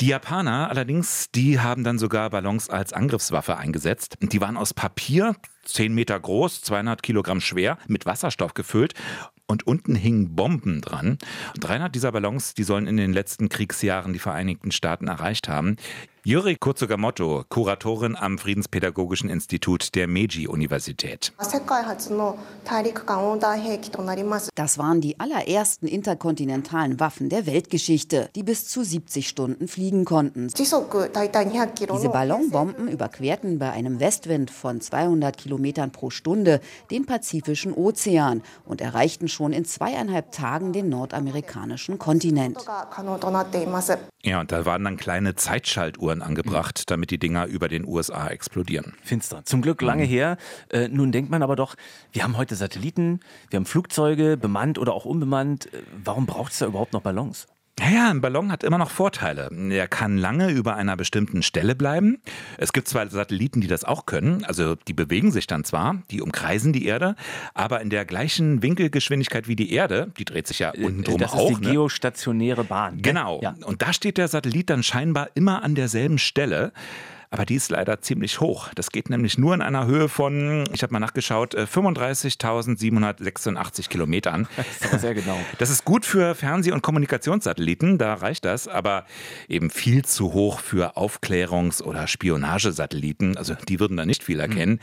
Die 0.00 0.08
Japaner 0.08 0.68
allerdings, 0.68 1.30
die 1.30 1.60
haben 1.60 1.84
dann 1.84 1.98
sogar 1.98 2.30
Ballons 2.30 2.68
als 2.68 2.92
Angriffswaffe 2.92 3.56
eingesetzt. 3.56 4.16
Die 4.20 4.40
waren 4.40 4.56
aus 4.56 4.71
Papier, 4.74 5.36
10 5.64 5.94
Meter 5.94 6.18
groß, 6.18 6.62
200 6.62 7.02
Kilogramm 7.02 7.40
schwer, 7.40 7.78
mit 7.86 8.06
Wasserstoff 8.06 8.54
gefüllt 8.54 8.94
und 9.46 9.66
unten 9.66 9.94
hingen 9.94 10.34
Bomben 10.34 10.80
dran. 10.80 11.18
300 11.60 11.94
dieser 11.94 12.12
Ballons, 12.12 12.54
die 12.54 12.64
sollen 12.64 12.86
in 12.86 12.96
den 12.96 13.12
letzten 13.12 13.48
Kriegsjahren 13.48 14.12
die 14.12 14.18
Vereinigten 14.18 14.72
Staaten 14.72 15.08
erreicht 15.08 15.48
haben. 15.48 15.76
Juri 16.24 16.54
Kotsugamoto, 16.54 17.42
Kuratorin 17.48 18.14
am 18.14 18.38
Friedenspädagogischen 18.38 19.28
Institut 19.28 19.96
der 19.96 20.06
Meiji-Universität. 20.06 21.32
Das 24.54 24.78
waren 24.78 25.00
die 25.00 25.18
allerersten 25.18 25.88
interkontinentalen 25.88 27.00
Waffen 27.00 27.28
der 27.28 27.46
Weltgeschichte, 27.46 28.30
die 28.36 28.44
bis 28.44 28.68
zu 28.68 28.84
70 28.84 29.26
Stunden 29.26 29.66
fliegen 29.66 30.04
konnten. 30.04 30.46
Diese 30.56 32.08
Ballonbomben 32.08 32.86
überquerten 32.86 33.58
bei 33.58 33.72
einem 33.72 33.98
Westwind 33.98 34.52
von 34.52 34.80
200 34.80 35.36
Kilometern 35.36 35.90
pro 35.90 36.10
Stunde 36.10 36.60
den 36.92 37.04
Pazifischen 37.04 37.72
Ozean 37.72 38.42
und 38.64 38.80
erreichten 38.80 39.26
schon 39.26 39.52
in 39.52 39.64
zweieinhalb 39.64 40.30
Tagen 40.30 40.72
den 40.72 40.88
nordamerikanischen 40.88 41.98
Kontinent. 41.98 42.64
Ja, 44.24 44.38
und 44.38 44.52
da 44.52 44.64
waren 44.64 44.84
dann 44.84 44.96
kleine 44.96 45.34
Zeitschaltuhren 45.34 46.22
angebracht, 46.22 46.90
damit 46.90 47.10
die 47.10 47.18
Dinger 47.18 47.46
über 47.46 47.66
den 47.66 47.84
USA 47.84 48.28
explodieren. 48.28 48.94
Finster. 49.02 49.44
Zum 49.44 49.62
Glück 49.62 49.82
lange 49.82 50.04
mhm. 50.04 50.08
her. 50.08 50.36
Äh, 50.70 50.86
nun 50.88 51.10
denkt 51.10 51.30
man 51.30 51.42
aber 51.42 51.56
doch, 51.56 51.74
wir 52.12 52.22
haben 52.22 52.36
heute 52.36 52.54
Satelliten, 52.54 53.18
wir 53.50 53.56
haben 53.56 53.66
Flugzeuge, 53.66 54.36
bemannt 54.36 54.78
oder 54.78 54.94
auch 54.94 55.06
unbemannt. 55.06 55.72
Äh, 55.74 55.82
warum 56.04 56.26
braucht 56.26 56.52
es 56.52 56.58
da 56.58 56.66
überhaupt 56.66 56.92
noch 56.92 57.02
Ballons? 57.02 57.48
Naja, 57.80 58.10
ein 58.10 58.20
Ballon 58.20 58.52
hat 58.52 58.64
immer 58.64 58.76
noch 58.76 58.90
Vorteile. 58.90 59.48
Er 59.70 59.88
kann 59.88 60.18
lange 60.18 60.50
über 60.50 60.76
einer 60.76 60.96
bestimmten 60.96 61.42
Stelle 61.42 61.74
bleiben. 61.74 62.20
Es 62.58 62.72
gibt 62.72 62.86
zwar 62.86 63.08
Satelliten, 63.08 63.60
die 63.62 63.66
das 63.66 63.84
auch 63.84 64.04
können, 64.04 64.44
also 64.44 64.74
die 64.74 64.92
bewegen 64.92 65.32
sich 65.32 65.46
dann 65.46 65.64
zwar, 65.64 66.02
die 66.10 66.20
umkreisen 66.20 66.72
die 66.72 66.84
Erde, 66.84 67.16
aber 67.54 67.80
in 67.80 67.88
der 67.88 68.04
gleichen 68.04 68.62
Winkelgeschwindigkeit 68.62 69.48
wie 69.48 69.56
die 69.56 69.72
Erde, 69.72 70.12
die 70.18 70.26
dreht 70.26 70.46
sich 70.46 70.58
ja 70.58 70.72
äh, 70.74 70.84
unten 70.84 71.02
drum 71.02 71.18
das 71.18 71.32
auch. 71.32 71.48
Das 71.48 71.50
ist 71.52 71.60
die 71.60 71.66
ne? 71.66 71.72
geostationäre 71.72 72.64
Bahn. 72.64 72.96
Ne? 72.96 73.02
Genau. 73.02 73.40
Ja. 73.42 73.54
Und 73.64 73.80
da 73.80 73.92
steht 73.92 74.18
der 74.18 74.28
Satellit 74.28 74.68
dann 74.68 74.82
scheinbar 74.82 75.30
immer 75.34 75.62
an 75.62 75.74
derselben 75.74 76.18
Stelle 76.18 76.72
aber 77.32 77.44
die 77.46 77.54
ist 77.54 77.70
leider 77.70 78.02
ziemlich 78.02 78.40
hoch. 78.40 78.68
Das 78.74 78.90
geht 78.90 79.08
nämlich 79.08 79.38
nur 79.38 79.54
in 79.54 79.62
einer 79.62 79.86
Höhe 79.86 80.10
von, 80.10 80.64
ich 80.72 80.82
habe 80.82 80.92
mal 80.92 81.00
nachgeschaut, 81.00 81.56
35.786 81.56 83.80
äh, 83.80 83.84
Kilometern. 83.88 84.46
Das 84.82 84.92
ist 84.92 85.00
sehr 85.00 85.14
genau. 85.14 85.38
Das 85.58 85.70
ist 85.70 85.84
gut 85.84 86.04
für 86.04 86.34
Fernseh- 86.34 86.72
und 86.72 86.82
Kommunikationssatelliten, 86.82 87.98
da 87.98 88.14
reicht 88.14 88.44
das, 88.44 88.66
aber 88.68 89.06
eben 89.48 89.70
viel 89.70 90.04
zu 90.04 90.34
hoch 90.34 90.60
für 90.60 90.96
Aufklärungs- 90.96 91.82
oder 91.82 92.06
Spionagesatelliten. 92.06 93.38
Also 93.38 93.54
die 93.54 93.80
würden 93.80 93.96
da 93.96 94.04
nicht 94.04 94.22
viel 94.22 94.38
erkennen. 94.40 94.72
Mhm. 94.72 94.80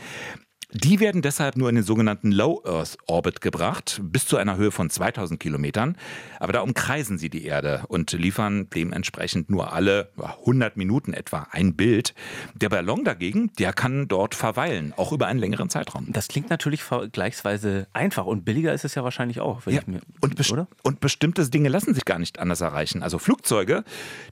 Die 0.72 1.00
werden 1.00 1.20
deshalb 1.20 1.56
nur 1.56 1.68
in 1.68 1.74
den 1.74 1.84
sogenannten 1.84 2.30
Low 2.30 2.62
Earth 2.64 2.96
Orbit 3.06 3.40
gebracht, 3.40 4.00
bis 4.04 4.26
zu 4.26 4.36
einer 4.36 4.56
Höhe 4.56 4.70
von 4.70 4.88
2000 4.88 5.40
Kilometern. 5.40 5.96
Aber 6.38 6.52
da 6.52 6.60
umkreisen 6.60 7.18
sie 7.18 7.28
die 7.28 7.44
Erde 7.44 7.82
und 7.88 8.12
liefern 8.12 8.68
dementsprechend 8.70 9.50
nur 9.50 9.72
alle 9.72 10.10
100 10.16 10.76
Minuten 10.76 11.12
etwa 11.12 11.48
ein 11.50 11.74
Bild. 11.74 12.14
Der 12.54 12.68
Ballon 12.68 13.04
dagegen, 13.04 13.50
der 13.58 13.72
kann 13.72 14.06
dort 14.06 14.36
verweilen, 14.36 14.94
auch 14.96 15.12
über 15.12 15.26
einen 15.26 15.40
längeren 15.40 15.70
Zeitraum. 15.70 16.06
Das 16.08 16.28
klingt 16.28 16.50
natürlich 16.50 16.84
vergleichsweise 16.84 17.88
einfach 17.92 18.26
und 18.26 18.44
billiger 18.44 18.72
ist 18.72 18.84
es 18.84 18.94
ja 18.94 19.02
wahrscheinlich 19.02 19.40
auch. 19.40 19.66
Ja, 19.66 19.80
mir, 19.86 20.00
und, 20.20 20.36
best 20.36 20.52
oder? 20.52 20.68
und 20.84 21.00
bestimmte 21.00 21.48
Dinge 21.50 21.68
lassen 21.68 21.94
sich 21.94 22.04
gar 22.04 22.20
nicht 22.20 22.38
anders 22.38 22.60
erreichen. 22.60 23.02
Also 23.02 23.18
Flugzeuge, 23.18 23.82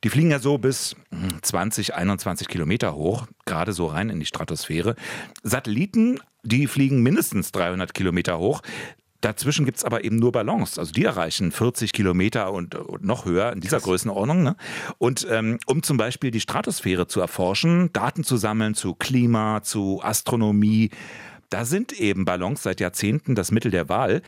die 0.04 0.08
fliegen 0.08 0.30
ja 0.30 0.38
so 0.38 0.58
bis 0.58 0.94
20, 1.42 1.88
hm, 1.88 1.94
21 1.96 2.46
Kilometer 2.46 2.94
hoch, 2.94 3.26
gerade 3.44 3.72
so 3.72 3.86
rein 3.86 4.08
in 4.08 4.20
die 4.20 4.26
Stratosphäre. 4.26 4.94
Satelliten 5.42 6.20
die 6.42 6.66
fliegen 6.66 7.02
mindestens 7.02 7.52
300 7.52 7.94
Kilometer 7.94 8.38
hoch. 8.38 8.62
Dazwischen 9.20 9.64
gibt 9.64 9.78
es 9.78 9.84
aber 9.84 10.04
eben 10.04 10.16
nur 10.16 10.30
Ballons. 10.30 10.78
Also 10.78 10.92
die 10.92 11.04
erreichen 11.04 11.50
40 11.50 11.92
Kilometer 11.92 12.52
und, 12.52 12.76
und 12.76 13.04
noch 13.04 13.24
höher 13.24 13.52
in 13.52 13.60
dieser 13.60 13.78
Krass. 13.78 13.84
Größenordnung. 13.84 14.44
Ne? 14.44 14.56
Und 14.98 15.26
ähm, 15.28 15.58
um 15.66 15.82
zum 15.82 15.96
Beispiel 15.96 16.30
die 16.30 16.40
Stratosphäre 16.40 17.08
zu 17.08 17.20
erforschen, 17.20 17.92
Daten 17.92 18.22
zu 18.22 18.36
sammeln 18.36 18.74
zu 18.74 18.94
Klima, 18.94 19.62
zu 19.62 20.00
Astronomie, 20.04 20.90
da 21.50 21.64
sind 21.64 21.98
eben 21.98 22.26
Ballons 22.26 22.62
seit 22.62 22.78
Jahrzehnten 22.78 23.34
das 23.34 23.50
Mittel 23.50 23.70
der 23.70 23.88
Wahl. 23.88 24.20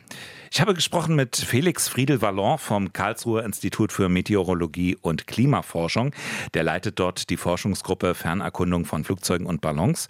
Ich 0.51 0.61
habe 0.61 0.73
gesprochen 0.73 1.15
mit 1.15 1.37
Felix 1.37 1.87
Friedel-Wallon 1.87 2.59
vom 2.59 2.93
Karlsruher 2.95 3.45
Institut 3.45 3.93
für 3.93 4.09
Meteorologie 4.09 4.97
und 5.01 5.27
Klimaforschung. 5.27 6.15
Der 6.55 6.65
leitet 6.65 6.99
dort 6.99 7.29
die 7.29 7.37
Forschungsgruppe 7.37 8.15
Fernerkundung 8.15 8.87
von 8.87 9.05
Flugzeugen 9.05 9.47
und 9.47 9.61
Ballons. 9.61 10.09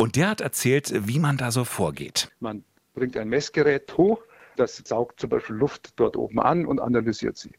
Und 0.00 0.16
der 0.16 0.30
hat 0.30 0.40
erzählt, 0.40 1.06
wie 1.06 1.18
man 1.18 1.36
da 1.36 1.50
so 1.50 1.64
vorgeht. 1.64 2.30
Man 2.40 2.64
bringt 2.94 3.18
ein 3.18 3.28
Messgerät 3.28 3.98
hoch, 3.98 4.22
das 4.56 4.82
saugt 4.82 5.20
zum 5.20 5.28
Beispiel 5.28 5.56
Luft 5.56 5.92
dort 5.96 6.16
oben 6.16 6.40
an 6.40 6.64
und 6.64 6.80
analysiert 6.80 7.36
sie. 7.36 7.52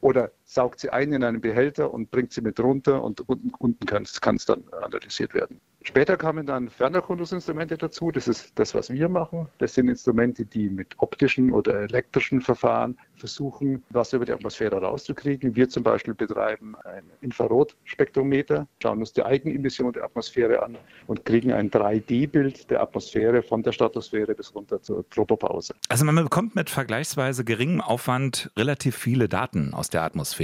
Oder 0.00 0.30
saugt 0.54 0.78
sie 0.80 0.90
ein 0.90 1.12
in 1.12 1.24
einen 1.24 1.40
Behälter 1.40 1.92
und 1.92 2.10
bringt 2.10 2.32
sie 2.32 2.40
mit 2.40 2.60
runter 2.60 3.02
und 3.02 3.28
unten 3.28 3.86
kann 3.86 4.04
es 4.04 4.46
dann 4.46 4.62
analysiert 4.82 5.34
werden. 5.34 5.60
Später 5.86 6.16
kamen 6.16 6.46
dann 6.46 6.70
Fernerkundungsinstrumente 6.70 7.76
dazu. 7.76 8.10
Das 8.10 8.26
ist 8.26 8.52
das, 8.54 8.74
was 8.74 8.88
wir 8.88 9.06
machen. 9.10 9.48
Das 9.58 9.74
sind 9.74 9.88
Instrumente, 9.88 10.46
die 10.46 10.70
mit 10.70 10.94
optischen 10.96 11.52
oder 11.52 11.82
elektrischen 11.82 12.40
Verfahren 12.40 12.96
versuchen, 13.16 13.82
was 13.90 14.14
über 14.14 14.24
die 14.24 14.32
Atmosphäre 14.32 14.80
rauszukriegen. 14.80 15.54
Wir 15.54 15.68
zum 15.68 15.82
Beispiel 15.82 16.14
betreiben 16.14 16.74
ein 16.84 17.04
Infrarotspektrometer, 17.20 18.66
schauen 18.82 19.00
uns 19.00 19.12
die 19.12 19.22
Eigenemission 19.22 19.92
der 19.92 20.04
Atmosphäre 20.04 20.62
an 20.62 20.78
und 21.06 21.26
kriegen 21.26 21.52
ein 21.52 21.70
3D-Bild 21.70 22.70
der 22.70 22.80
Atmosphäre 22.80 23.42
von 23.42 23.62
der 23.62 23.72
Stratosphäre 23.72 24.34
bis 24.34 24.54
runter 24.54 24.80
zur 24.80 25.06
Tropopause. 25.10 25.74
Also 25.90 26.06
man 26.06 26.16
bekommt 26.16 26.54
mit 26.54 26.70
vergleichsweise 26.70 27.44
geringem 27.44 27.82
Aufwand 27.82 28.50
relativ 28.56 28.96
viele 28.96 29.28
Daten 29.28 29.74
aus 29.74 29.90
der 29.90 30.02
Atmosphäre 30.02 30.43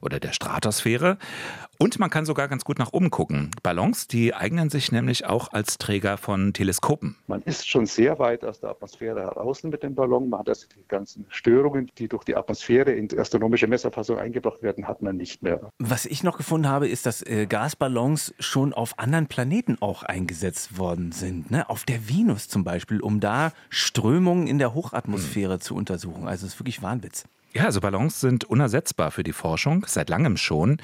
oder 0.00 0.20
der 0.20 0.32
Stratosphäre 0.32 1.18
und 1.78 1.98
man 1.98 2.08
kann 2.08 2.24
sogar 2.24 2.48
ganz 2.48 2.64
gut 2.64 2.78
nach 2.78 2.92
oben 2.92 3.10
gucken. 3.10 3.50
Ballons, 3.62 4.08
die 4.08 4.34
eignen 4.34 4.70
sich 4.70 4.92
nämlich 4.92 5.26
auch 5.26 5.52
als 5.52 5.76
Träger 5.76 6.16
von 6.16 6.54
Teleskopen. 6.54 7.16
Man 7.26 7.42
ist 7.42 7.68
schon 7.68 7.84
sehr 7.84 8.18
weit 8.18 8.44
aus 8.44 8.60
der 8.60 8.70
Atmosphäre 8.70 9.20
heraus 9.20 9.62
mit 9.62 9.82
dem 9.82 9.94
Ballon. 9.94 10.30
Man 10.30 10.40
hat 10.40 10.48
also 10.48 10.66
die 10.74 10.88
ganzen 10.88 11.26
Störungen, 11.28 11.90
die 11.98 12.08
durch 12.08 12.24
die 12.24 12.34
Atmosphäre 12.34 12.92
in 12.92 13.08
die 13.08 13.18
astronomische 13.18 13.66
Messerfassung 13.66 14.18
eingebracht 14.18 14.62
werden, 14.62 14.88
hat 14.88 15.02
man 15.02 15.16
nicht 15.16 15.42
mehr. 15.42 15.70
Was 15.78 16.06
ich 16.06 16.22
noch 16.22 16.38
gefunden 16.38 16.68
habe, 16.68 16.88
ist, 16.88 17.04
dass 17.04 17.22
äh, 17.22 17.46
Gasballons 17.46 18.34
schon 18.38 18.72
auf 18.72 18.98
anderen 18.98 19.26
Planeten 19.26 19.76
auch 19.80 20.02
eingesetzt 20.02 20.78
worden 20.78 21.12
sind. 21.12 21.50
Ne? 21.50 21.68
Auf 21.68 21.84
der 21.84 22.08
Venus 22.08 22.48
zum 22.48 22.64
Beispiel, 22.64 23.00
um 23.00 23.20
da 23.20 23.52
Strömungen 23.68 24.46
in 24.46 24.58
der 24.58 24.72
Hochatmosphäre 24.72 25.54
hm. 25.54 25.60
zu 25.60 25.74
untersuchen. 25.74 26.26
Also 26.26 26.46
es 26.46 26.54
ist 26.54 26.60
wirklich 26.60 26.82
Wahnwitz. 26.82 27.24
Ja, 27.56 27.64
also 27.64 27.80
Ballons 27.80 28.20
sind 28.20 28.44
unersetzbar 28.44 29.10
für 29.10 29.22
die 29.22 29.32
Forschung, 29.32 29.86
seit 29.88 30.10
langem 30.10 30.36
schon. 30.36 30.76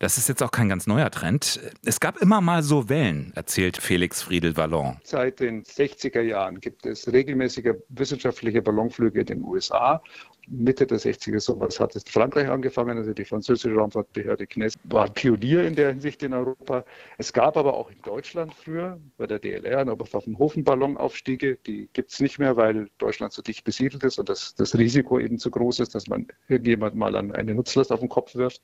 Das 0.00 0.18
ist 0.18 0.28
jetzt 0.28 0.42
auch 0.42 0.50
kein 0.50 0.68
ganz 0.68 0.88
neuer 0.88 1.08
Trend. 1.12 1.60
Es 1.84 2.00
gab 2.00 2.16
immer 2.16 2.40
mal 2.40 2.64
so 2.64 2.88
Wellen, 2.88 3.30
erzählt 3.36 3.76
Felix 3.76 4.22
Friedel-Wallon. 4.22 4.96
Seit 5.04 5.38
den 5.38 5.62
60er 5.62 6.22
Jahren 6.22 6.58
gibt 6.58 6.84
es 6.84 7.06
regelmäßige 7.12 7.74
wissenschaftliche 7.90 8.60
Ballonflüge 8.60 9.20
in 9.20 9.26
den 9.26 9.44
USA 9.44 10.02
Mitte 10.48 10.86
der 10.86 10.98
60er 10.98 11.40
sowas 11.40 11.80
hat 11.80 11.96
es 11.96 12.04
Frankreich 12.08 12.48
angefangen, 12.48 12.96
also 12.98 13.12
die 13.12 13.24
französische 13.24 13.74
Raumfahrtbehörde 13.74 14.46
CNES 14.46 14.74
war 14.84 15.08
Pionier 15.10 15.66
in 15.66 15.74
der 15.74 15.88
Hinsicht 15.88 16.22
in 16.22 16.32
Europa. 16.32 16.84
Es 17.18 17.32
gab 17.32 17.56
aber 17.56 17.74
auch 17.74 17.90
in 17.90 18.00
Deutschland 18.02 18.54
früher 18.54 19.00
bei 19.16 19.26
der 19.26 19.40
DLR 19.40 19.78
ein 19.78 19.90
Oberpfaffenhofen-Ballonaufstiege. 19.90 21.58
Die 21.66 21.88
gibt 21.92 22.12
es 22.12 22.20
nicht 22.20 22.38
mehr, 22.38 22.56
weil 22.56 22.88
Deutschland 22.98 23.32
so 23.32 23.42
dicht 23.42 23.64
besiedelt 23.64 24.04
ist 24.04 24.18
und 24.18 24.28
das, 24.28 24.54
das 24.54 24.78
Risiko 24.78 25.18
eben 25.18 25.38
zu 25.38 25.50
groß 25.50 25.80
ist, 25.80 25.94
dass 25.94 26.06
man 26.06 26.15
irgendjemand 26.48 26.94
mal 26.94 27.16
an 27.16 27.32
eine 27.32 27.54
Nutzlast 27.54 27.92
auf 27.92 28.00
den 28.00 28.08
Kopf 28.08 28.34
wirft. 28.34 28.62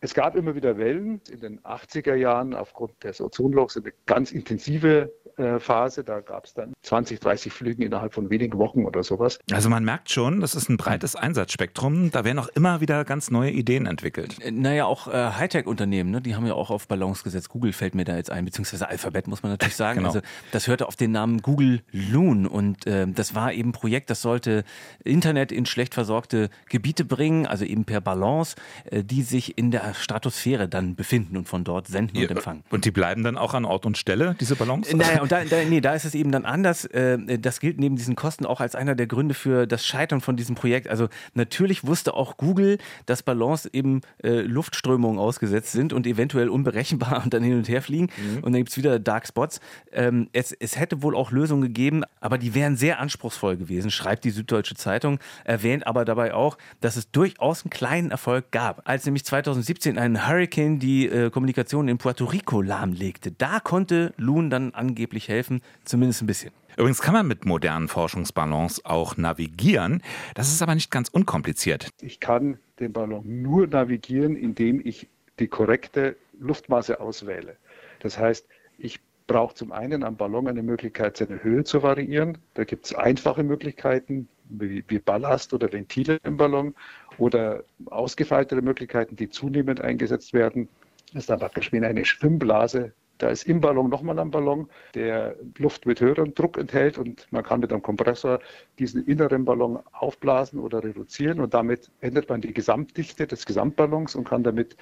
Es 0.00 0.14
gab 0.14 0.36
immer 0.36 0.54
wieder 0.54 0.78
Wellen 0.78 1.20
in 1.30 1.40
den 1.40 1.60
80er 1.60 2.14
Jahren 2.14 2.54
aufgrund 2.54 3.02
des 3.02 3.20
Ozonlochs, 3.20 3.76
eine 3.76 3.92
ganz 4.06 4.30
intensive 4.30 5.12
Phase. 5.60 6.04
Da 6.04 6.20
gab 6.20 6.44
es 6.46 6.54
dann 6.54 6.72
20, 6.82 7.20
30 7.20 7.52
Flüge 7.52 7.84
innerhalb 7.84 8.14
von 8.14 8.30
wenigen 8.30 8.58
Wochen 8.58 8.84
oder 8.84 9.02
sowas. 9.02 9.38
Also 9.52 9.68
man 9.68 9.84
merkt 9.84 10.10
schon, 10.10 10.40
das 10.40 10.54
ist 10.54 10.68
ein 10.68 10.76
breites 10.76 11.16
Einsatzspektrum. 11.16 12.10
Da 12.10 12.24
werden 12.24 12.38
auch 12.38 12.48
immer 12.48 12.80
wieder 12.80 13.04
ganz 13.04 13.30
neue 13.30 13.50
Ideen 13.50 13.86
entwickelt. 13.86 14.36
Äh, 14.42 14.50
naja, 14.50 14.86
auch 14.86 15.08
äh, 15.08 15.12
Hightech-Unternehmen, 15.12 16.10
ne, 16.10 16.20
die 16.20 16.34
haben 16.34 16.46
ja 16.46 16.54
auch 16.54 16.70
auf 16.70 16.88
Balance 16.88 17.22
gesetzt. 17.22 17.48
Google 17.48 17.72
fällt 17.72 17.94
mir 17.94 18.04
da 18.04 18.16
jetzt 18.16 18.30
ein, 18.30 18.44
beziehungsweise 18.44 18.88
Alphabet 18.88 19.28
muss 19.28 19.42
man 19.42 19.52
natürlich 19.52 19.76
sagen. 19.76 19.98
genau. 19.98 20.08
Also 20.08 20.20
das 20.52 20.66
hörte 20.66 20.86
auf 20.88 20.96
den 20.96 21.12
Namen 21.12 21.42
Google 21.42 21.82
Loon 21.92 22.46
und 22.46 22.86
äh, 22.86 23.06
das 23.06 23.34
war 23.34 23.52
eben 23.52 23.68
ein 23.68 23.72
Projekt, 23.72 24.10
das 24.10 24.22
sollte 24.22 24.64
Internet 25.04 25.52
in 25.52 25.66
schlecht 25.66 25.94
versorgte 25.94 26.50
Gebiete 26.68 27.04
bringen, 27.04 27.46
also 27.46 27.64
eben 27.64 27.84
per 27.84 28.00
Balance, 28.00 28.56
äh, 28.90 29.04
die 29.04 29.22
sich 29.22 29.58
in 29.58 29.70
der 29.70 29.94
Stratosphäre 29.94 30.68
dann 30.68 30.96
befinden 30.96 31.36
und 31.36 31.48
von 31.48 31.64
dort 31.64 31.86
senden 31.86 32.16
ja, 32.16 32.22
und 32.24 32.36
empfangen. 32.36 32.64
Und 32.70 32.84
die 32.84 32.90
bleiben 32.90 33.22
dann 33.22 33.36
auch 33.36 33.54
an 33.54 33.64
Ort 33.64 33.86
und 33.86 33.98
Stelle, 33.98 34.36
diese 34.40 34.56
Ballons? 34.56 34.92
Naja, 34.92 35.22
und 35.28 35.32
da, 35.32 35.44
da, 35.44 35.62
nee, 35.64 35.82
da 35.82 35.92
ist 35.92 36.06
es 36.06 36.14
eben 36.14 36.32
dann 36.32 36.46
anders. 36.46 36.86
Äh, 36.86 37.38
das 37.38 37.60
gilt 37.60 37.78
neben 37.78 37.96
diesen 37.96 38.16
Kosten 38.16 38.46
auch 38.46 38.60
als 38.60 38.74
einer 38.74 38.94
der 38.94 39.06
Gründe 39.06 39.34
für 39.34 39.66
das 39.66 39.84
Scheitern 39.84 40.22
von 40.22 40.36
diesem 40.36 40.54
Projekt. 40.54 40.88
Also 40.88 41.08
natürlich 41.34 41.86
wusste 41.86 42.14
auch 42.14 42.38
Google, 42.38 42.78
dass 43.04 43.22
Ballons 43.22 43.66
eben 43.66 44.00
äh, 44.22 44.40
Luftströmungen 44.40 45.18
ausgesetzt 45.18 45.72
sind 45.72 45.92
und 45.92 46.06
eventuell 46.06 46.48
unberechenbar 46.48 47.22
und 47.24 47.34
dann 47.34 47.42
hin 47.42 47.58
und 47.58 47.68
her 47.68 47.82
fliegen. 47.82 48.08
Mhm. 48.16 48.36
Und 48.36 48.52
dann 48.52 48.54
gibt 48.54 48.70
es 48.70 48.78
wieder 48.78 48.98
Dark 48.98 49.26
Spots. 49.26 49.60
Ähm, 49.92 50.28
es, 50.32 50.52
es 50.52 50.78
hätte 50.78 51.02
wohl 51.02 51.14
auch 51.14 51.30
Lösungen 51.30 51.60
gegeben, 51.60 52.04
aber 52.20 52.38
die 52.38 52.54
wären 52.54 52.76
sehr 52.76 52.98
anspruchsvoll 52.98 53.58
gewesen, 53.58 53.90
schreibt 53.90 54.24
die 54.24 54.30
Süddeutsche 54.30 54.76
Zeitung, 54.76 55.18
erwähnt 55.44 55.86
aber 55.86 56.06
dabei 56.06 56.32
auch, 56.32 56.56
dass 56.80 56.96
es 56.96 57.10
durchaus 57.10 57.64
einen 57.64 57.70
kleinen 57.70 58.10
Erfolg 58.10 58.50
gab. 58.50 58.88
Als 58.88 59.04
nämlich 59.04 59.26
2017 59.26 59.98
ein 59.98 60.26
Hurricane 60.26 60.78
die 60.78 61.06
äh, 61.06 61.28
Kommunikation 61.28 61.88
in 61.88 61.98
Puerto 61.98 62.24
Rico 62.24 62.62
lahmlegte, 62.62 63.30
da 63.30 63.60
konnte 63.60 64.14
Loon 64.16 64.48
dann 64.48 64.72
angeblich 64.72 65.17
helfen 65.26 65.62
zumindest 65.84 66.22
ein 66.22 66.28
bisschen. 66.28 66.52
Übrigens 66.76 67.02
kann 67.02 67.14
man 67.14 67.26
mit 67.26 67.44
modernen 67.44 67.88
Forschungsballons 67.88 68.84
auch 68.84 69.16
navigieren. 69.16 70.00
Das 70.34 70.52
ist 70.52 70.62
aber 70.62 70.76
nicht 70.76 70.92
ganz 70.92 71.08
unkompliziert. 71.08 71.88
Ich 72.00 72.20
kann 72.20 72.58
den 72.78 72.92
Ballon 72.92 73.24
nur 73.42 73.66
navigieren, 73.66 74.36
indem 74.36 74.80
ich 74.84 75.08
die 75.40 75.48
korrekte 75.48 76.16
Luftmasse 76.38 77.00
auswähle. 77.00 77.56
Das 77.98 78.16
heißt, 78.16 78.46
ich 78.78 79.00
brauche 79.26 79.54
zum 79.54 79.72
einen 79.72 80.04
am 80.04 80.16
Ballon 80.16 80.46
eine 80.46 80.62
Möglichkeit, 80.62 81.16
seine 81.16 81.42
Höhe 81.42 81.64
zu 81.64 81.82
variieren. 81.82 82.38
Da 82.54 82.62
gibt 82.62 82.86
es 82.86 82.94
einfache 82.94 83.42
Möglichkeiten, 83.42 84.28
wie, 84.48 84.84
wie 84.88 85.00
Ballast 85.00 85.52
oder 85.52 85.72
Ventile 85.72 86.18
im 86.22 86.36
Ballon 86.36 86.74
oder 87.18 87.64
ausgefeiltere 87.86 88.62
Möglichkeiten, 88.62 89.16
die 89.16 89.28
zunehmend 89.28 89.80
eingesetzt 89.80 90.32
werden. 90.32 90.68
Das 91.12 91.24
ist 91.24 91.30
dann 91.30 91.40
praktisch 91.40 91.72
wie 91.72 91.84
eine 91.84 92.04
Schwimmblase 92.04 92.92
da 93.18 93.28
ist 93.28 93.44
im 93.44 93.60
Ballon 93.60 93.88
nochmal 93.88 94.18
ein 94.18 94.30
Ballon, 94.30 94.68
der 94.94 95.36
Luft 95.58 95.86
mit 95.86 96.00
höherem 96.00 96.34
Druck 96.34 96.56
enthält 96.56 96.98
und 96.98 97.26
man 97.30 97.42
kann 97.42 97.60
mit 97.60 97.72
einem 97.72 97.82
Kompressor 97.82 98.40
diesen 98.78 99.04
inneren 99.06 99.44
Ballon 99.44 99.80
aufblasen 99.92 100.58
oder 100.60 100.82
reduzieren 100.82 101.40
und 101.40 101.54
damit 101.54 101.90
ändert 102.00 102.28
man 102.28 102.40
die 102.40 102.54
Gesamtdichte 102.54 103.26
des 103.26 103.44
Gesamtballons 103.44 104.14
und 104.14 104.28
kann 104.28 104.42
damit 104.42 104.76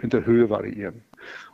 in 0.00 0.10
der 0.10 0.26
Höhe 0.26 0.50
variieren. 0.50 1.02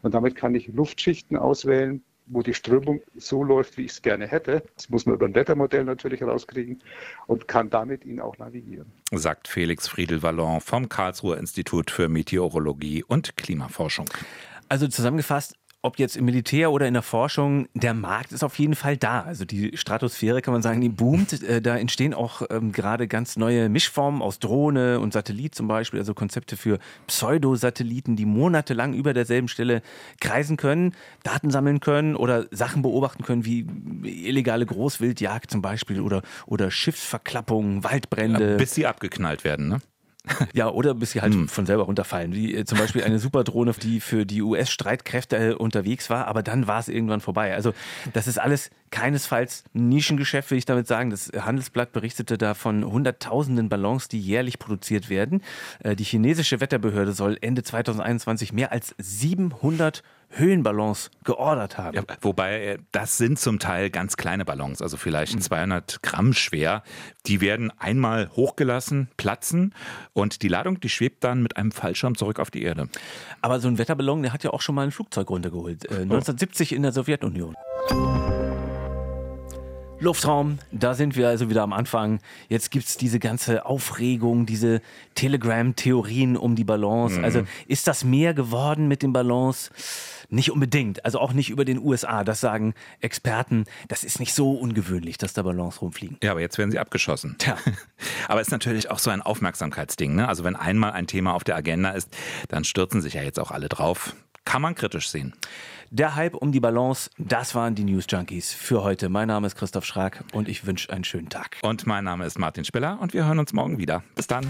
Und 0.03 0.15
damit 0.15 0.35
kann 0.35 0.55
ich 0.55 0.69
Luftschichten 0.69 1.37
auswählen, 1.37 2.03
wo 2.27 2.43
die 2.43 2.55
Strömung 2.55 3.03
so 3.17 3.43
läuft, 3.43 3.77
wie 3.77 3.85
ich 3.85 3.93
es 3.93 4.03
gerne 4.03 4.27
hätte. 4.27 4.63
Das 4.77 4.89
muss 4.89 5.05
man 5.05 5.17
über 5.17 5.27
ein 5.27 5.35
Wettermodell 5.35 5.85
natürlich 5.85 6.21
herauskriegen 6.21 6.83
und 7.27 7.49
kann 7.49 7.71
damit 7.71 8.05
ihn 8.05 8.21
auch 8.21 8.39
navigieren. 8.39 8.93
Sagt 9.13 9.49
Felix 9.49 9.89
Friedel-Wallon 9.89 10.61
vom 10.61 10.89
Karlsruher 10.89 11.39
Institut 11.39 11.91
für 11.91 12.09
Meteorologie 12.09 13.03
und 13.03 13.37
Klimaforschung. 13.37 14.09
Also 14.69 14.87
zusammengefasst, 14.87 15.57
ob 15.83 15.99
jetzt 15.99 16.17
im 16.17 16.27
Militär 16.27 16.73
oder 16.73 16.87
in 16.87 16.95
der 16.95 17.03
Forschung, 17.03 17.69
der 17.75 17.95
Markt 17.95 18.33
ist 18.33 18.45
auf 18.45 18.59
jeden 18.59 18.75
Fall 18.75 18.97
da. 18.97 19.23
Also 19.23 19.45
die 19.45 19.77
Stratosphäre 19.77 20.43
kann 20.43 20.53
man 20.53 20.63
sagen, 20.63 20.81
die 20.81 20.89
boomt. 20.89 21.43
Äh, 21.43 21.63
da 21.63 21.77
entstehen 21.77 22.13
auch 22.13 22.43
ähm, 22.51 22.73
gerade 22.73 23.09
ganz 23.09 23.37
neue 23.37 23.69
Mischformen 23.69 24.21
aus 24.21 24.39
Drohne 24.39 25.01
und 25.01 25.13
Satellit 25.13 25.55
zum 25.55 25.69
Beispiel, 25.69 25.99
also 25.99 26.13
Konzepte 26.13 26.57
für 26.57 26.79
Pseudosatelliten, 27.07 28.17
die 28.17 28.27
monatelang 28.27 28.93
über 28.93 29.15
derselben 29.15 29.49
Stelle 29.49 29.83
kreisen 30.21 30.57
können, 30.57 30.95
Daten 31.23 31.51
sammeln 31.51 31.81
können 31.81 32.15
oder 32.15 32.47
Sachen 32.51 32.83
beobachten 32.83 33.25
können, 33.25 33.45
wie 33.45 33.67
illegale 34.05 34.67
Großwildjagd 34.67 35.51
zum 35.51 35.63
Beispiel 35.63 36.01
oder, 36.01 36.23
oder 36.47 36.71
Schiffsverklappungen, 36.71 37.85
Waldbrände. 37.85 38.57
Bis 38.57 38.75
sie 38.75 38.87
abgeknallt 38.87 39.45
werden, 39.45 39.69
ne? 39.69 39.81
Ja, 40.53 40.69
oder 40.69 40.95
bis 40.95 41.13
sie 41.13 41.21
halt 41.21 41.35
hm. 41.35 41.49
von 41.49 41.67
selber 41.67 41.85
runterfallen. 41.85 42.35
Wie 42.35 42.55
äh, 42.55 42.65
zum 42.65 42.79
Beispiel 42.79 43.05
eine 43.05 43.19
Superdrohne, 43.19 43.73
die 43.73 44.01
für 44.01 44.27
die 44.27 44.43
US-Streitkräfte 44.43 45.37
äh, 45.37 45.55
unterwegs 45.55 46.11
war, 46.11 46.27
aber 46.27 46.43
dann 46.43 46.67
war 46.67 46.81
es 46.81 46.89
irgendwann 46.89 47.21
vorbei. 47.21 47.55
Also 47.55 47.73
das 48.13 48.27
ist 48.27 48.39
alles 48.39 48.71
keinesfalls 48.91 49.65
Nischengeschäft, 49.73 50.51
will 50.51 50.59
ich 50.59 50.65
damit 50.65 50.87
sagen. 50.87 51.11
Das 51.11 51.31
Handelsblatt 51.37 51.93
berichtete 51.93 52.39
da 52.39 52.55
von 52.55 52.85
hunderttausenden 52.85 53.69
Ballons, 53.69 54.09
die 54.09 54.21
jährlich 54.21 54.59
produziert 54.59 55.09
werden. 55.09 55.43
Äh, 55.81 55.97
die 55.97 56.05
chinesische 56.05 56.61
Wetterbehörde 56.61 57.13
soll 57.13 57.39
Ende 57.41 57.63
2021 57.63 58.53
mehr 58.53 58.73
als 58.73 58.95
700 58.99 60.03
Höhenballons 60.33 61.11
geordert 61.25 61.77
haben. 61.77 61.97
Ja, 61.97 62.03
wobei, 62.21 62.63
äh, 62.63 62.79
das 62.93 63.19
sind 63.19 63.39
zum 63.39 63.59
Teil 63.59 63.91
ganz 63.91 64.17
kleine 64.17 64.45
Ballons, 64.45 64.81
also 64.81 64.97
vielleicht 64.97 65.43
200 65.43 65.99
mhm. 66.03 66.09
Gramm 66.09 66.33
schwer. 66.33 66.83
Die 67.27 67.41
werden 67.41 67.73
einmal 67.79 68.31
hochgelassen, 68.31 69.09
platzen 69.17 69.75
und 70.13 70.43
die 70.43 70.49
Ladung, 70.49 70.81
die 70.81 70.89
schwebt 70.89 71.25
dann 71.25 71.43
mit 71.43 71.57
einem 71.57 71.73
Fallschirm 71.73 72.17
zurück 72.17 72.39
auf 72.39 72.51
die 72.51 72.63
Erde. 72.63 72.89
Aber 73.41 73.61
so 73.61 73.69
ein 73.69 73.79
Wetterballon, 73.79 74.23
der 74.23 74.33
hat 74.33 74.45
ja 74.45 74.51
auch 74.51 74.61
schon 74.61 74.75
mal 74.75 74.83
ein 74.83 74.93
Flugzeug 74.93 75.31
runtergeholt. 75.31 75.85
Äh, 75.87 76.03
1970 76.03 76.73
in 76.73 76.83
der 76.83 76.93
Sowjetunion. 76.93 77.57
Luftraum, 80.01 80.59
da 80.73 80.95
sind 80.95 81.15
wir 81.15 81.29
also 81.29 81.51
wieder 81.51 81.63
am 81.63 81.75
Anfang. 81.75 82.21
Jetzt 82.49 82.71
gibt 82.71 82.87
es 82.87 82.97
diese 82.97 83.19
ganze 83.19 83.67
Aufregung, 83.67 84.47
diese 84.47 84.81
Telegram-Theorien 85.15 86.39
um 86.39 86.57
die 86.57 86.65
Balance. 86.65 87.19
Mhm. 87.19 87.25
Also 87.25 87.43
ist 87.69 87.87
das 87.87 88.03
mehr 88.03 88.33
geworden 88.33 88.89
mit 88.89 89.03
dem 89.03 89.13
Balance? 89.13 89.71
Nicht 90.31 90.51
unbedingt. 90.51 91.05
Also 91.05 91.19
auch 91.19 91.35
nicht 91.35 91.51
über 91.51 91.67
den 91.67 91.79
USA. 91.79 92.25
Das 92.25 92.41
sagen 92.41 92.73
Experten. 93.01 93.67
Das 93.89 94.03
ist 94.03 94.21
nicht 94.21 94.33
so 94.33 94.53
ungewöhnlich, 94.53 95.19
dass 95.19 95.35
da 95.35 95.43
Balance 95.43 95.81
rumfliegen. 95.81 96.17
Ja, 96.23 96.31
aber 96.31 96.41
jetzt 96.41 96.57
werden 96.57 96.71
sie 96.71 96.79
abgeschossen. 96.79 97.37
Tja. 97.39 97.59
aber 98.29 98.41
es 98.41 98.47
ist 98.47 98.53
natürlich 98.53 98.91
auch 98.91 98.99
so 98.99 99.11
ein 99.11 99.21
Aufmerksamkeitsding. 99.21 100.15
Ne? 100.15 100.27
Also 100.27 100.45
wenn 100.45 100.57
einmal 100.57 100.93
ein 100.93 101.09
Thema 101.09 101.35
auf 101.35 101.45
der 101.45 101.57
Agenda 101.57 101.91
ist, 101.91 102.09
dann 102.49 102.65
stürzen 102.65 103.03
sich 103.03 103.15
ja 103.15 103.23
jetzt 103.23 103.39
auch 103.39 103.51
alle 103.51 103.69
drauf. 103.69 104.15
Kann 104.51 104.63
man 104.63 104.75
kritisch 104.75 105.09
sehen. 105.09 105.33
Der 105.91 106.17
Hype 106.17 106.35
um 106.35 106.51
die 106.51 106.59
Balance, 106.59 107.09
das 107.19 107.55
waren 107.55 107.77
die 107.77 107.85
News 107.85 108.07
Junkies 108.09 108.53
für 108.53 108.83
heute. 108.83 109.09
Mein 109.09 109.29
Name 109.29 109.47
ist 109.47 109.55
Christoph 109.55 109.85
Schrag 109.85 110.25
und 110.33 110.49
ich 110.49 110.67
wünsche 110.67 110.93
einen 110.93 111.05
schönen 111.05 111.29
Tag. 111.29 111.59
Und 111.63 111.87
mein 111.87 112.03
Name 112.03 112.27
ist 112.27 112.37
Martin 112.37 112.65
Spiller 112.65 112.99
und 113.01 113.15
wir 113.15 113.27
hören 113.27 113.39
uns 113.39 113.53
morgen 113.53 113.79
wieder. 113.79 114.03
Bis 114.17 114.27
dann. 114.27 114.45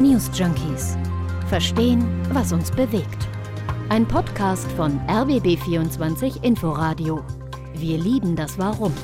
News 0.00 0.30
Junkies. 0.32 0.96
Verstehen, 1.50 2.02
was 2.32 2.54
uns 2.54 2.70
bewegt. 2.70 3.28
Ein 3.90 4.08
Podcast 4.08 4.72
von 4.72 4.98
RBB24 5.00 6.42
Inforadio. 6.42 7.22
Wir 7.74 7.98
lieben 7.98 8.36
das 8.36 8.58
Warum. 8.58 8.94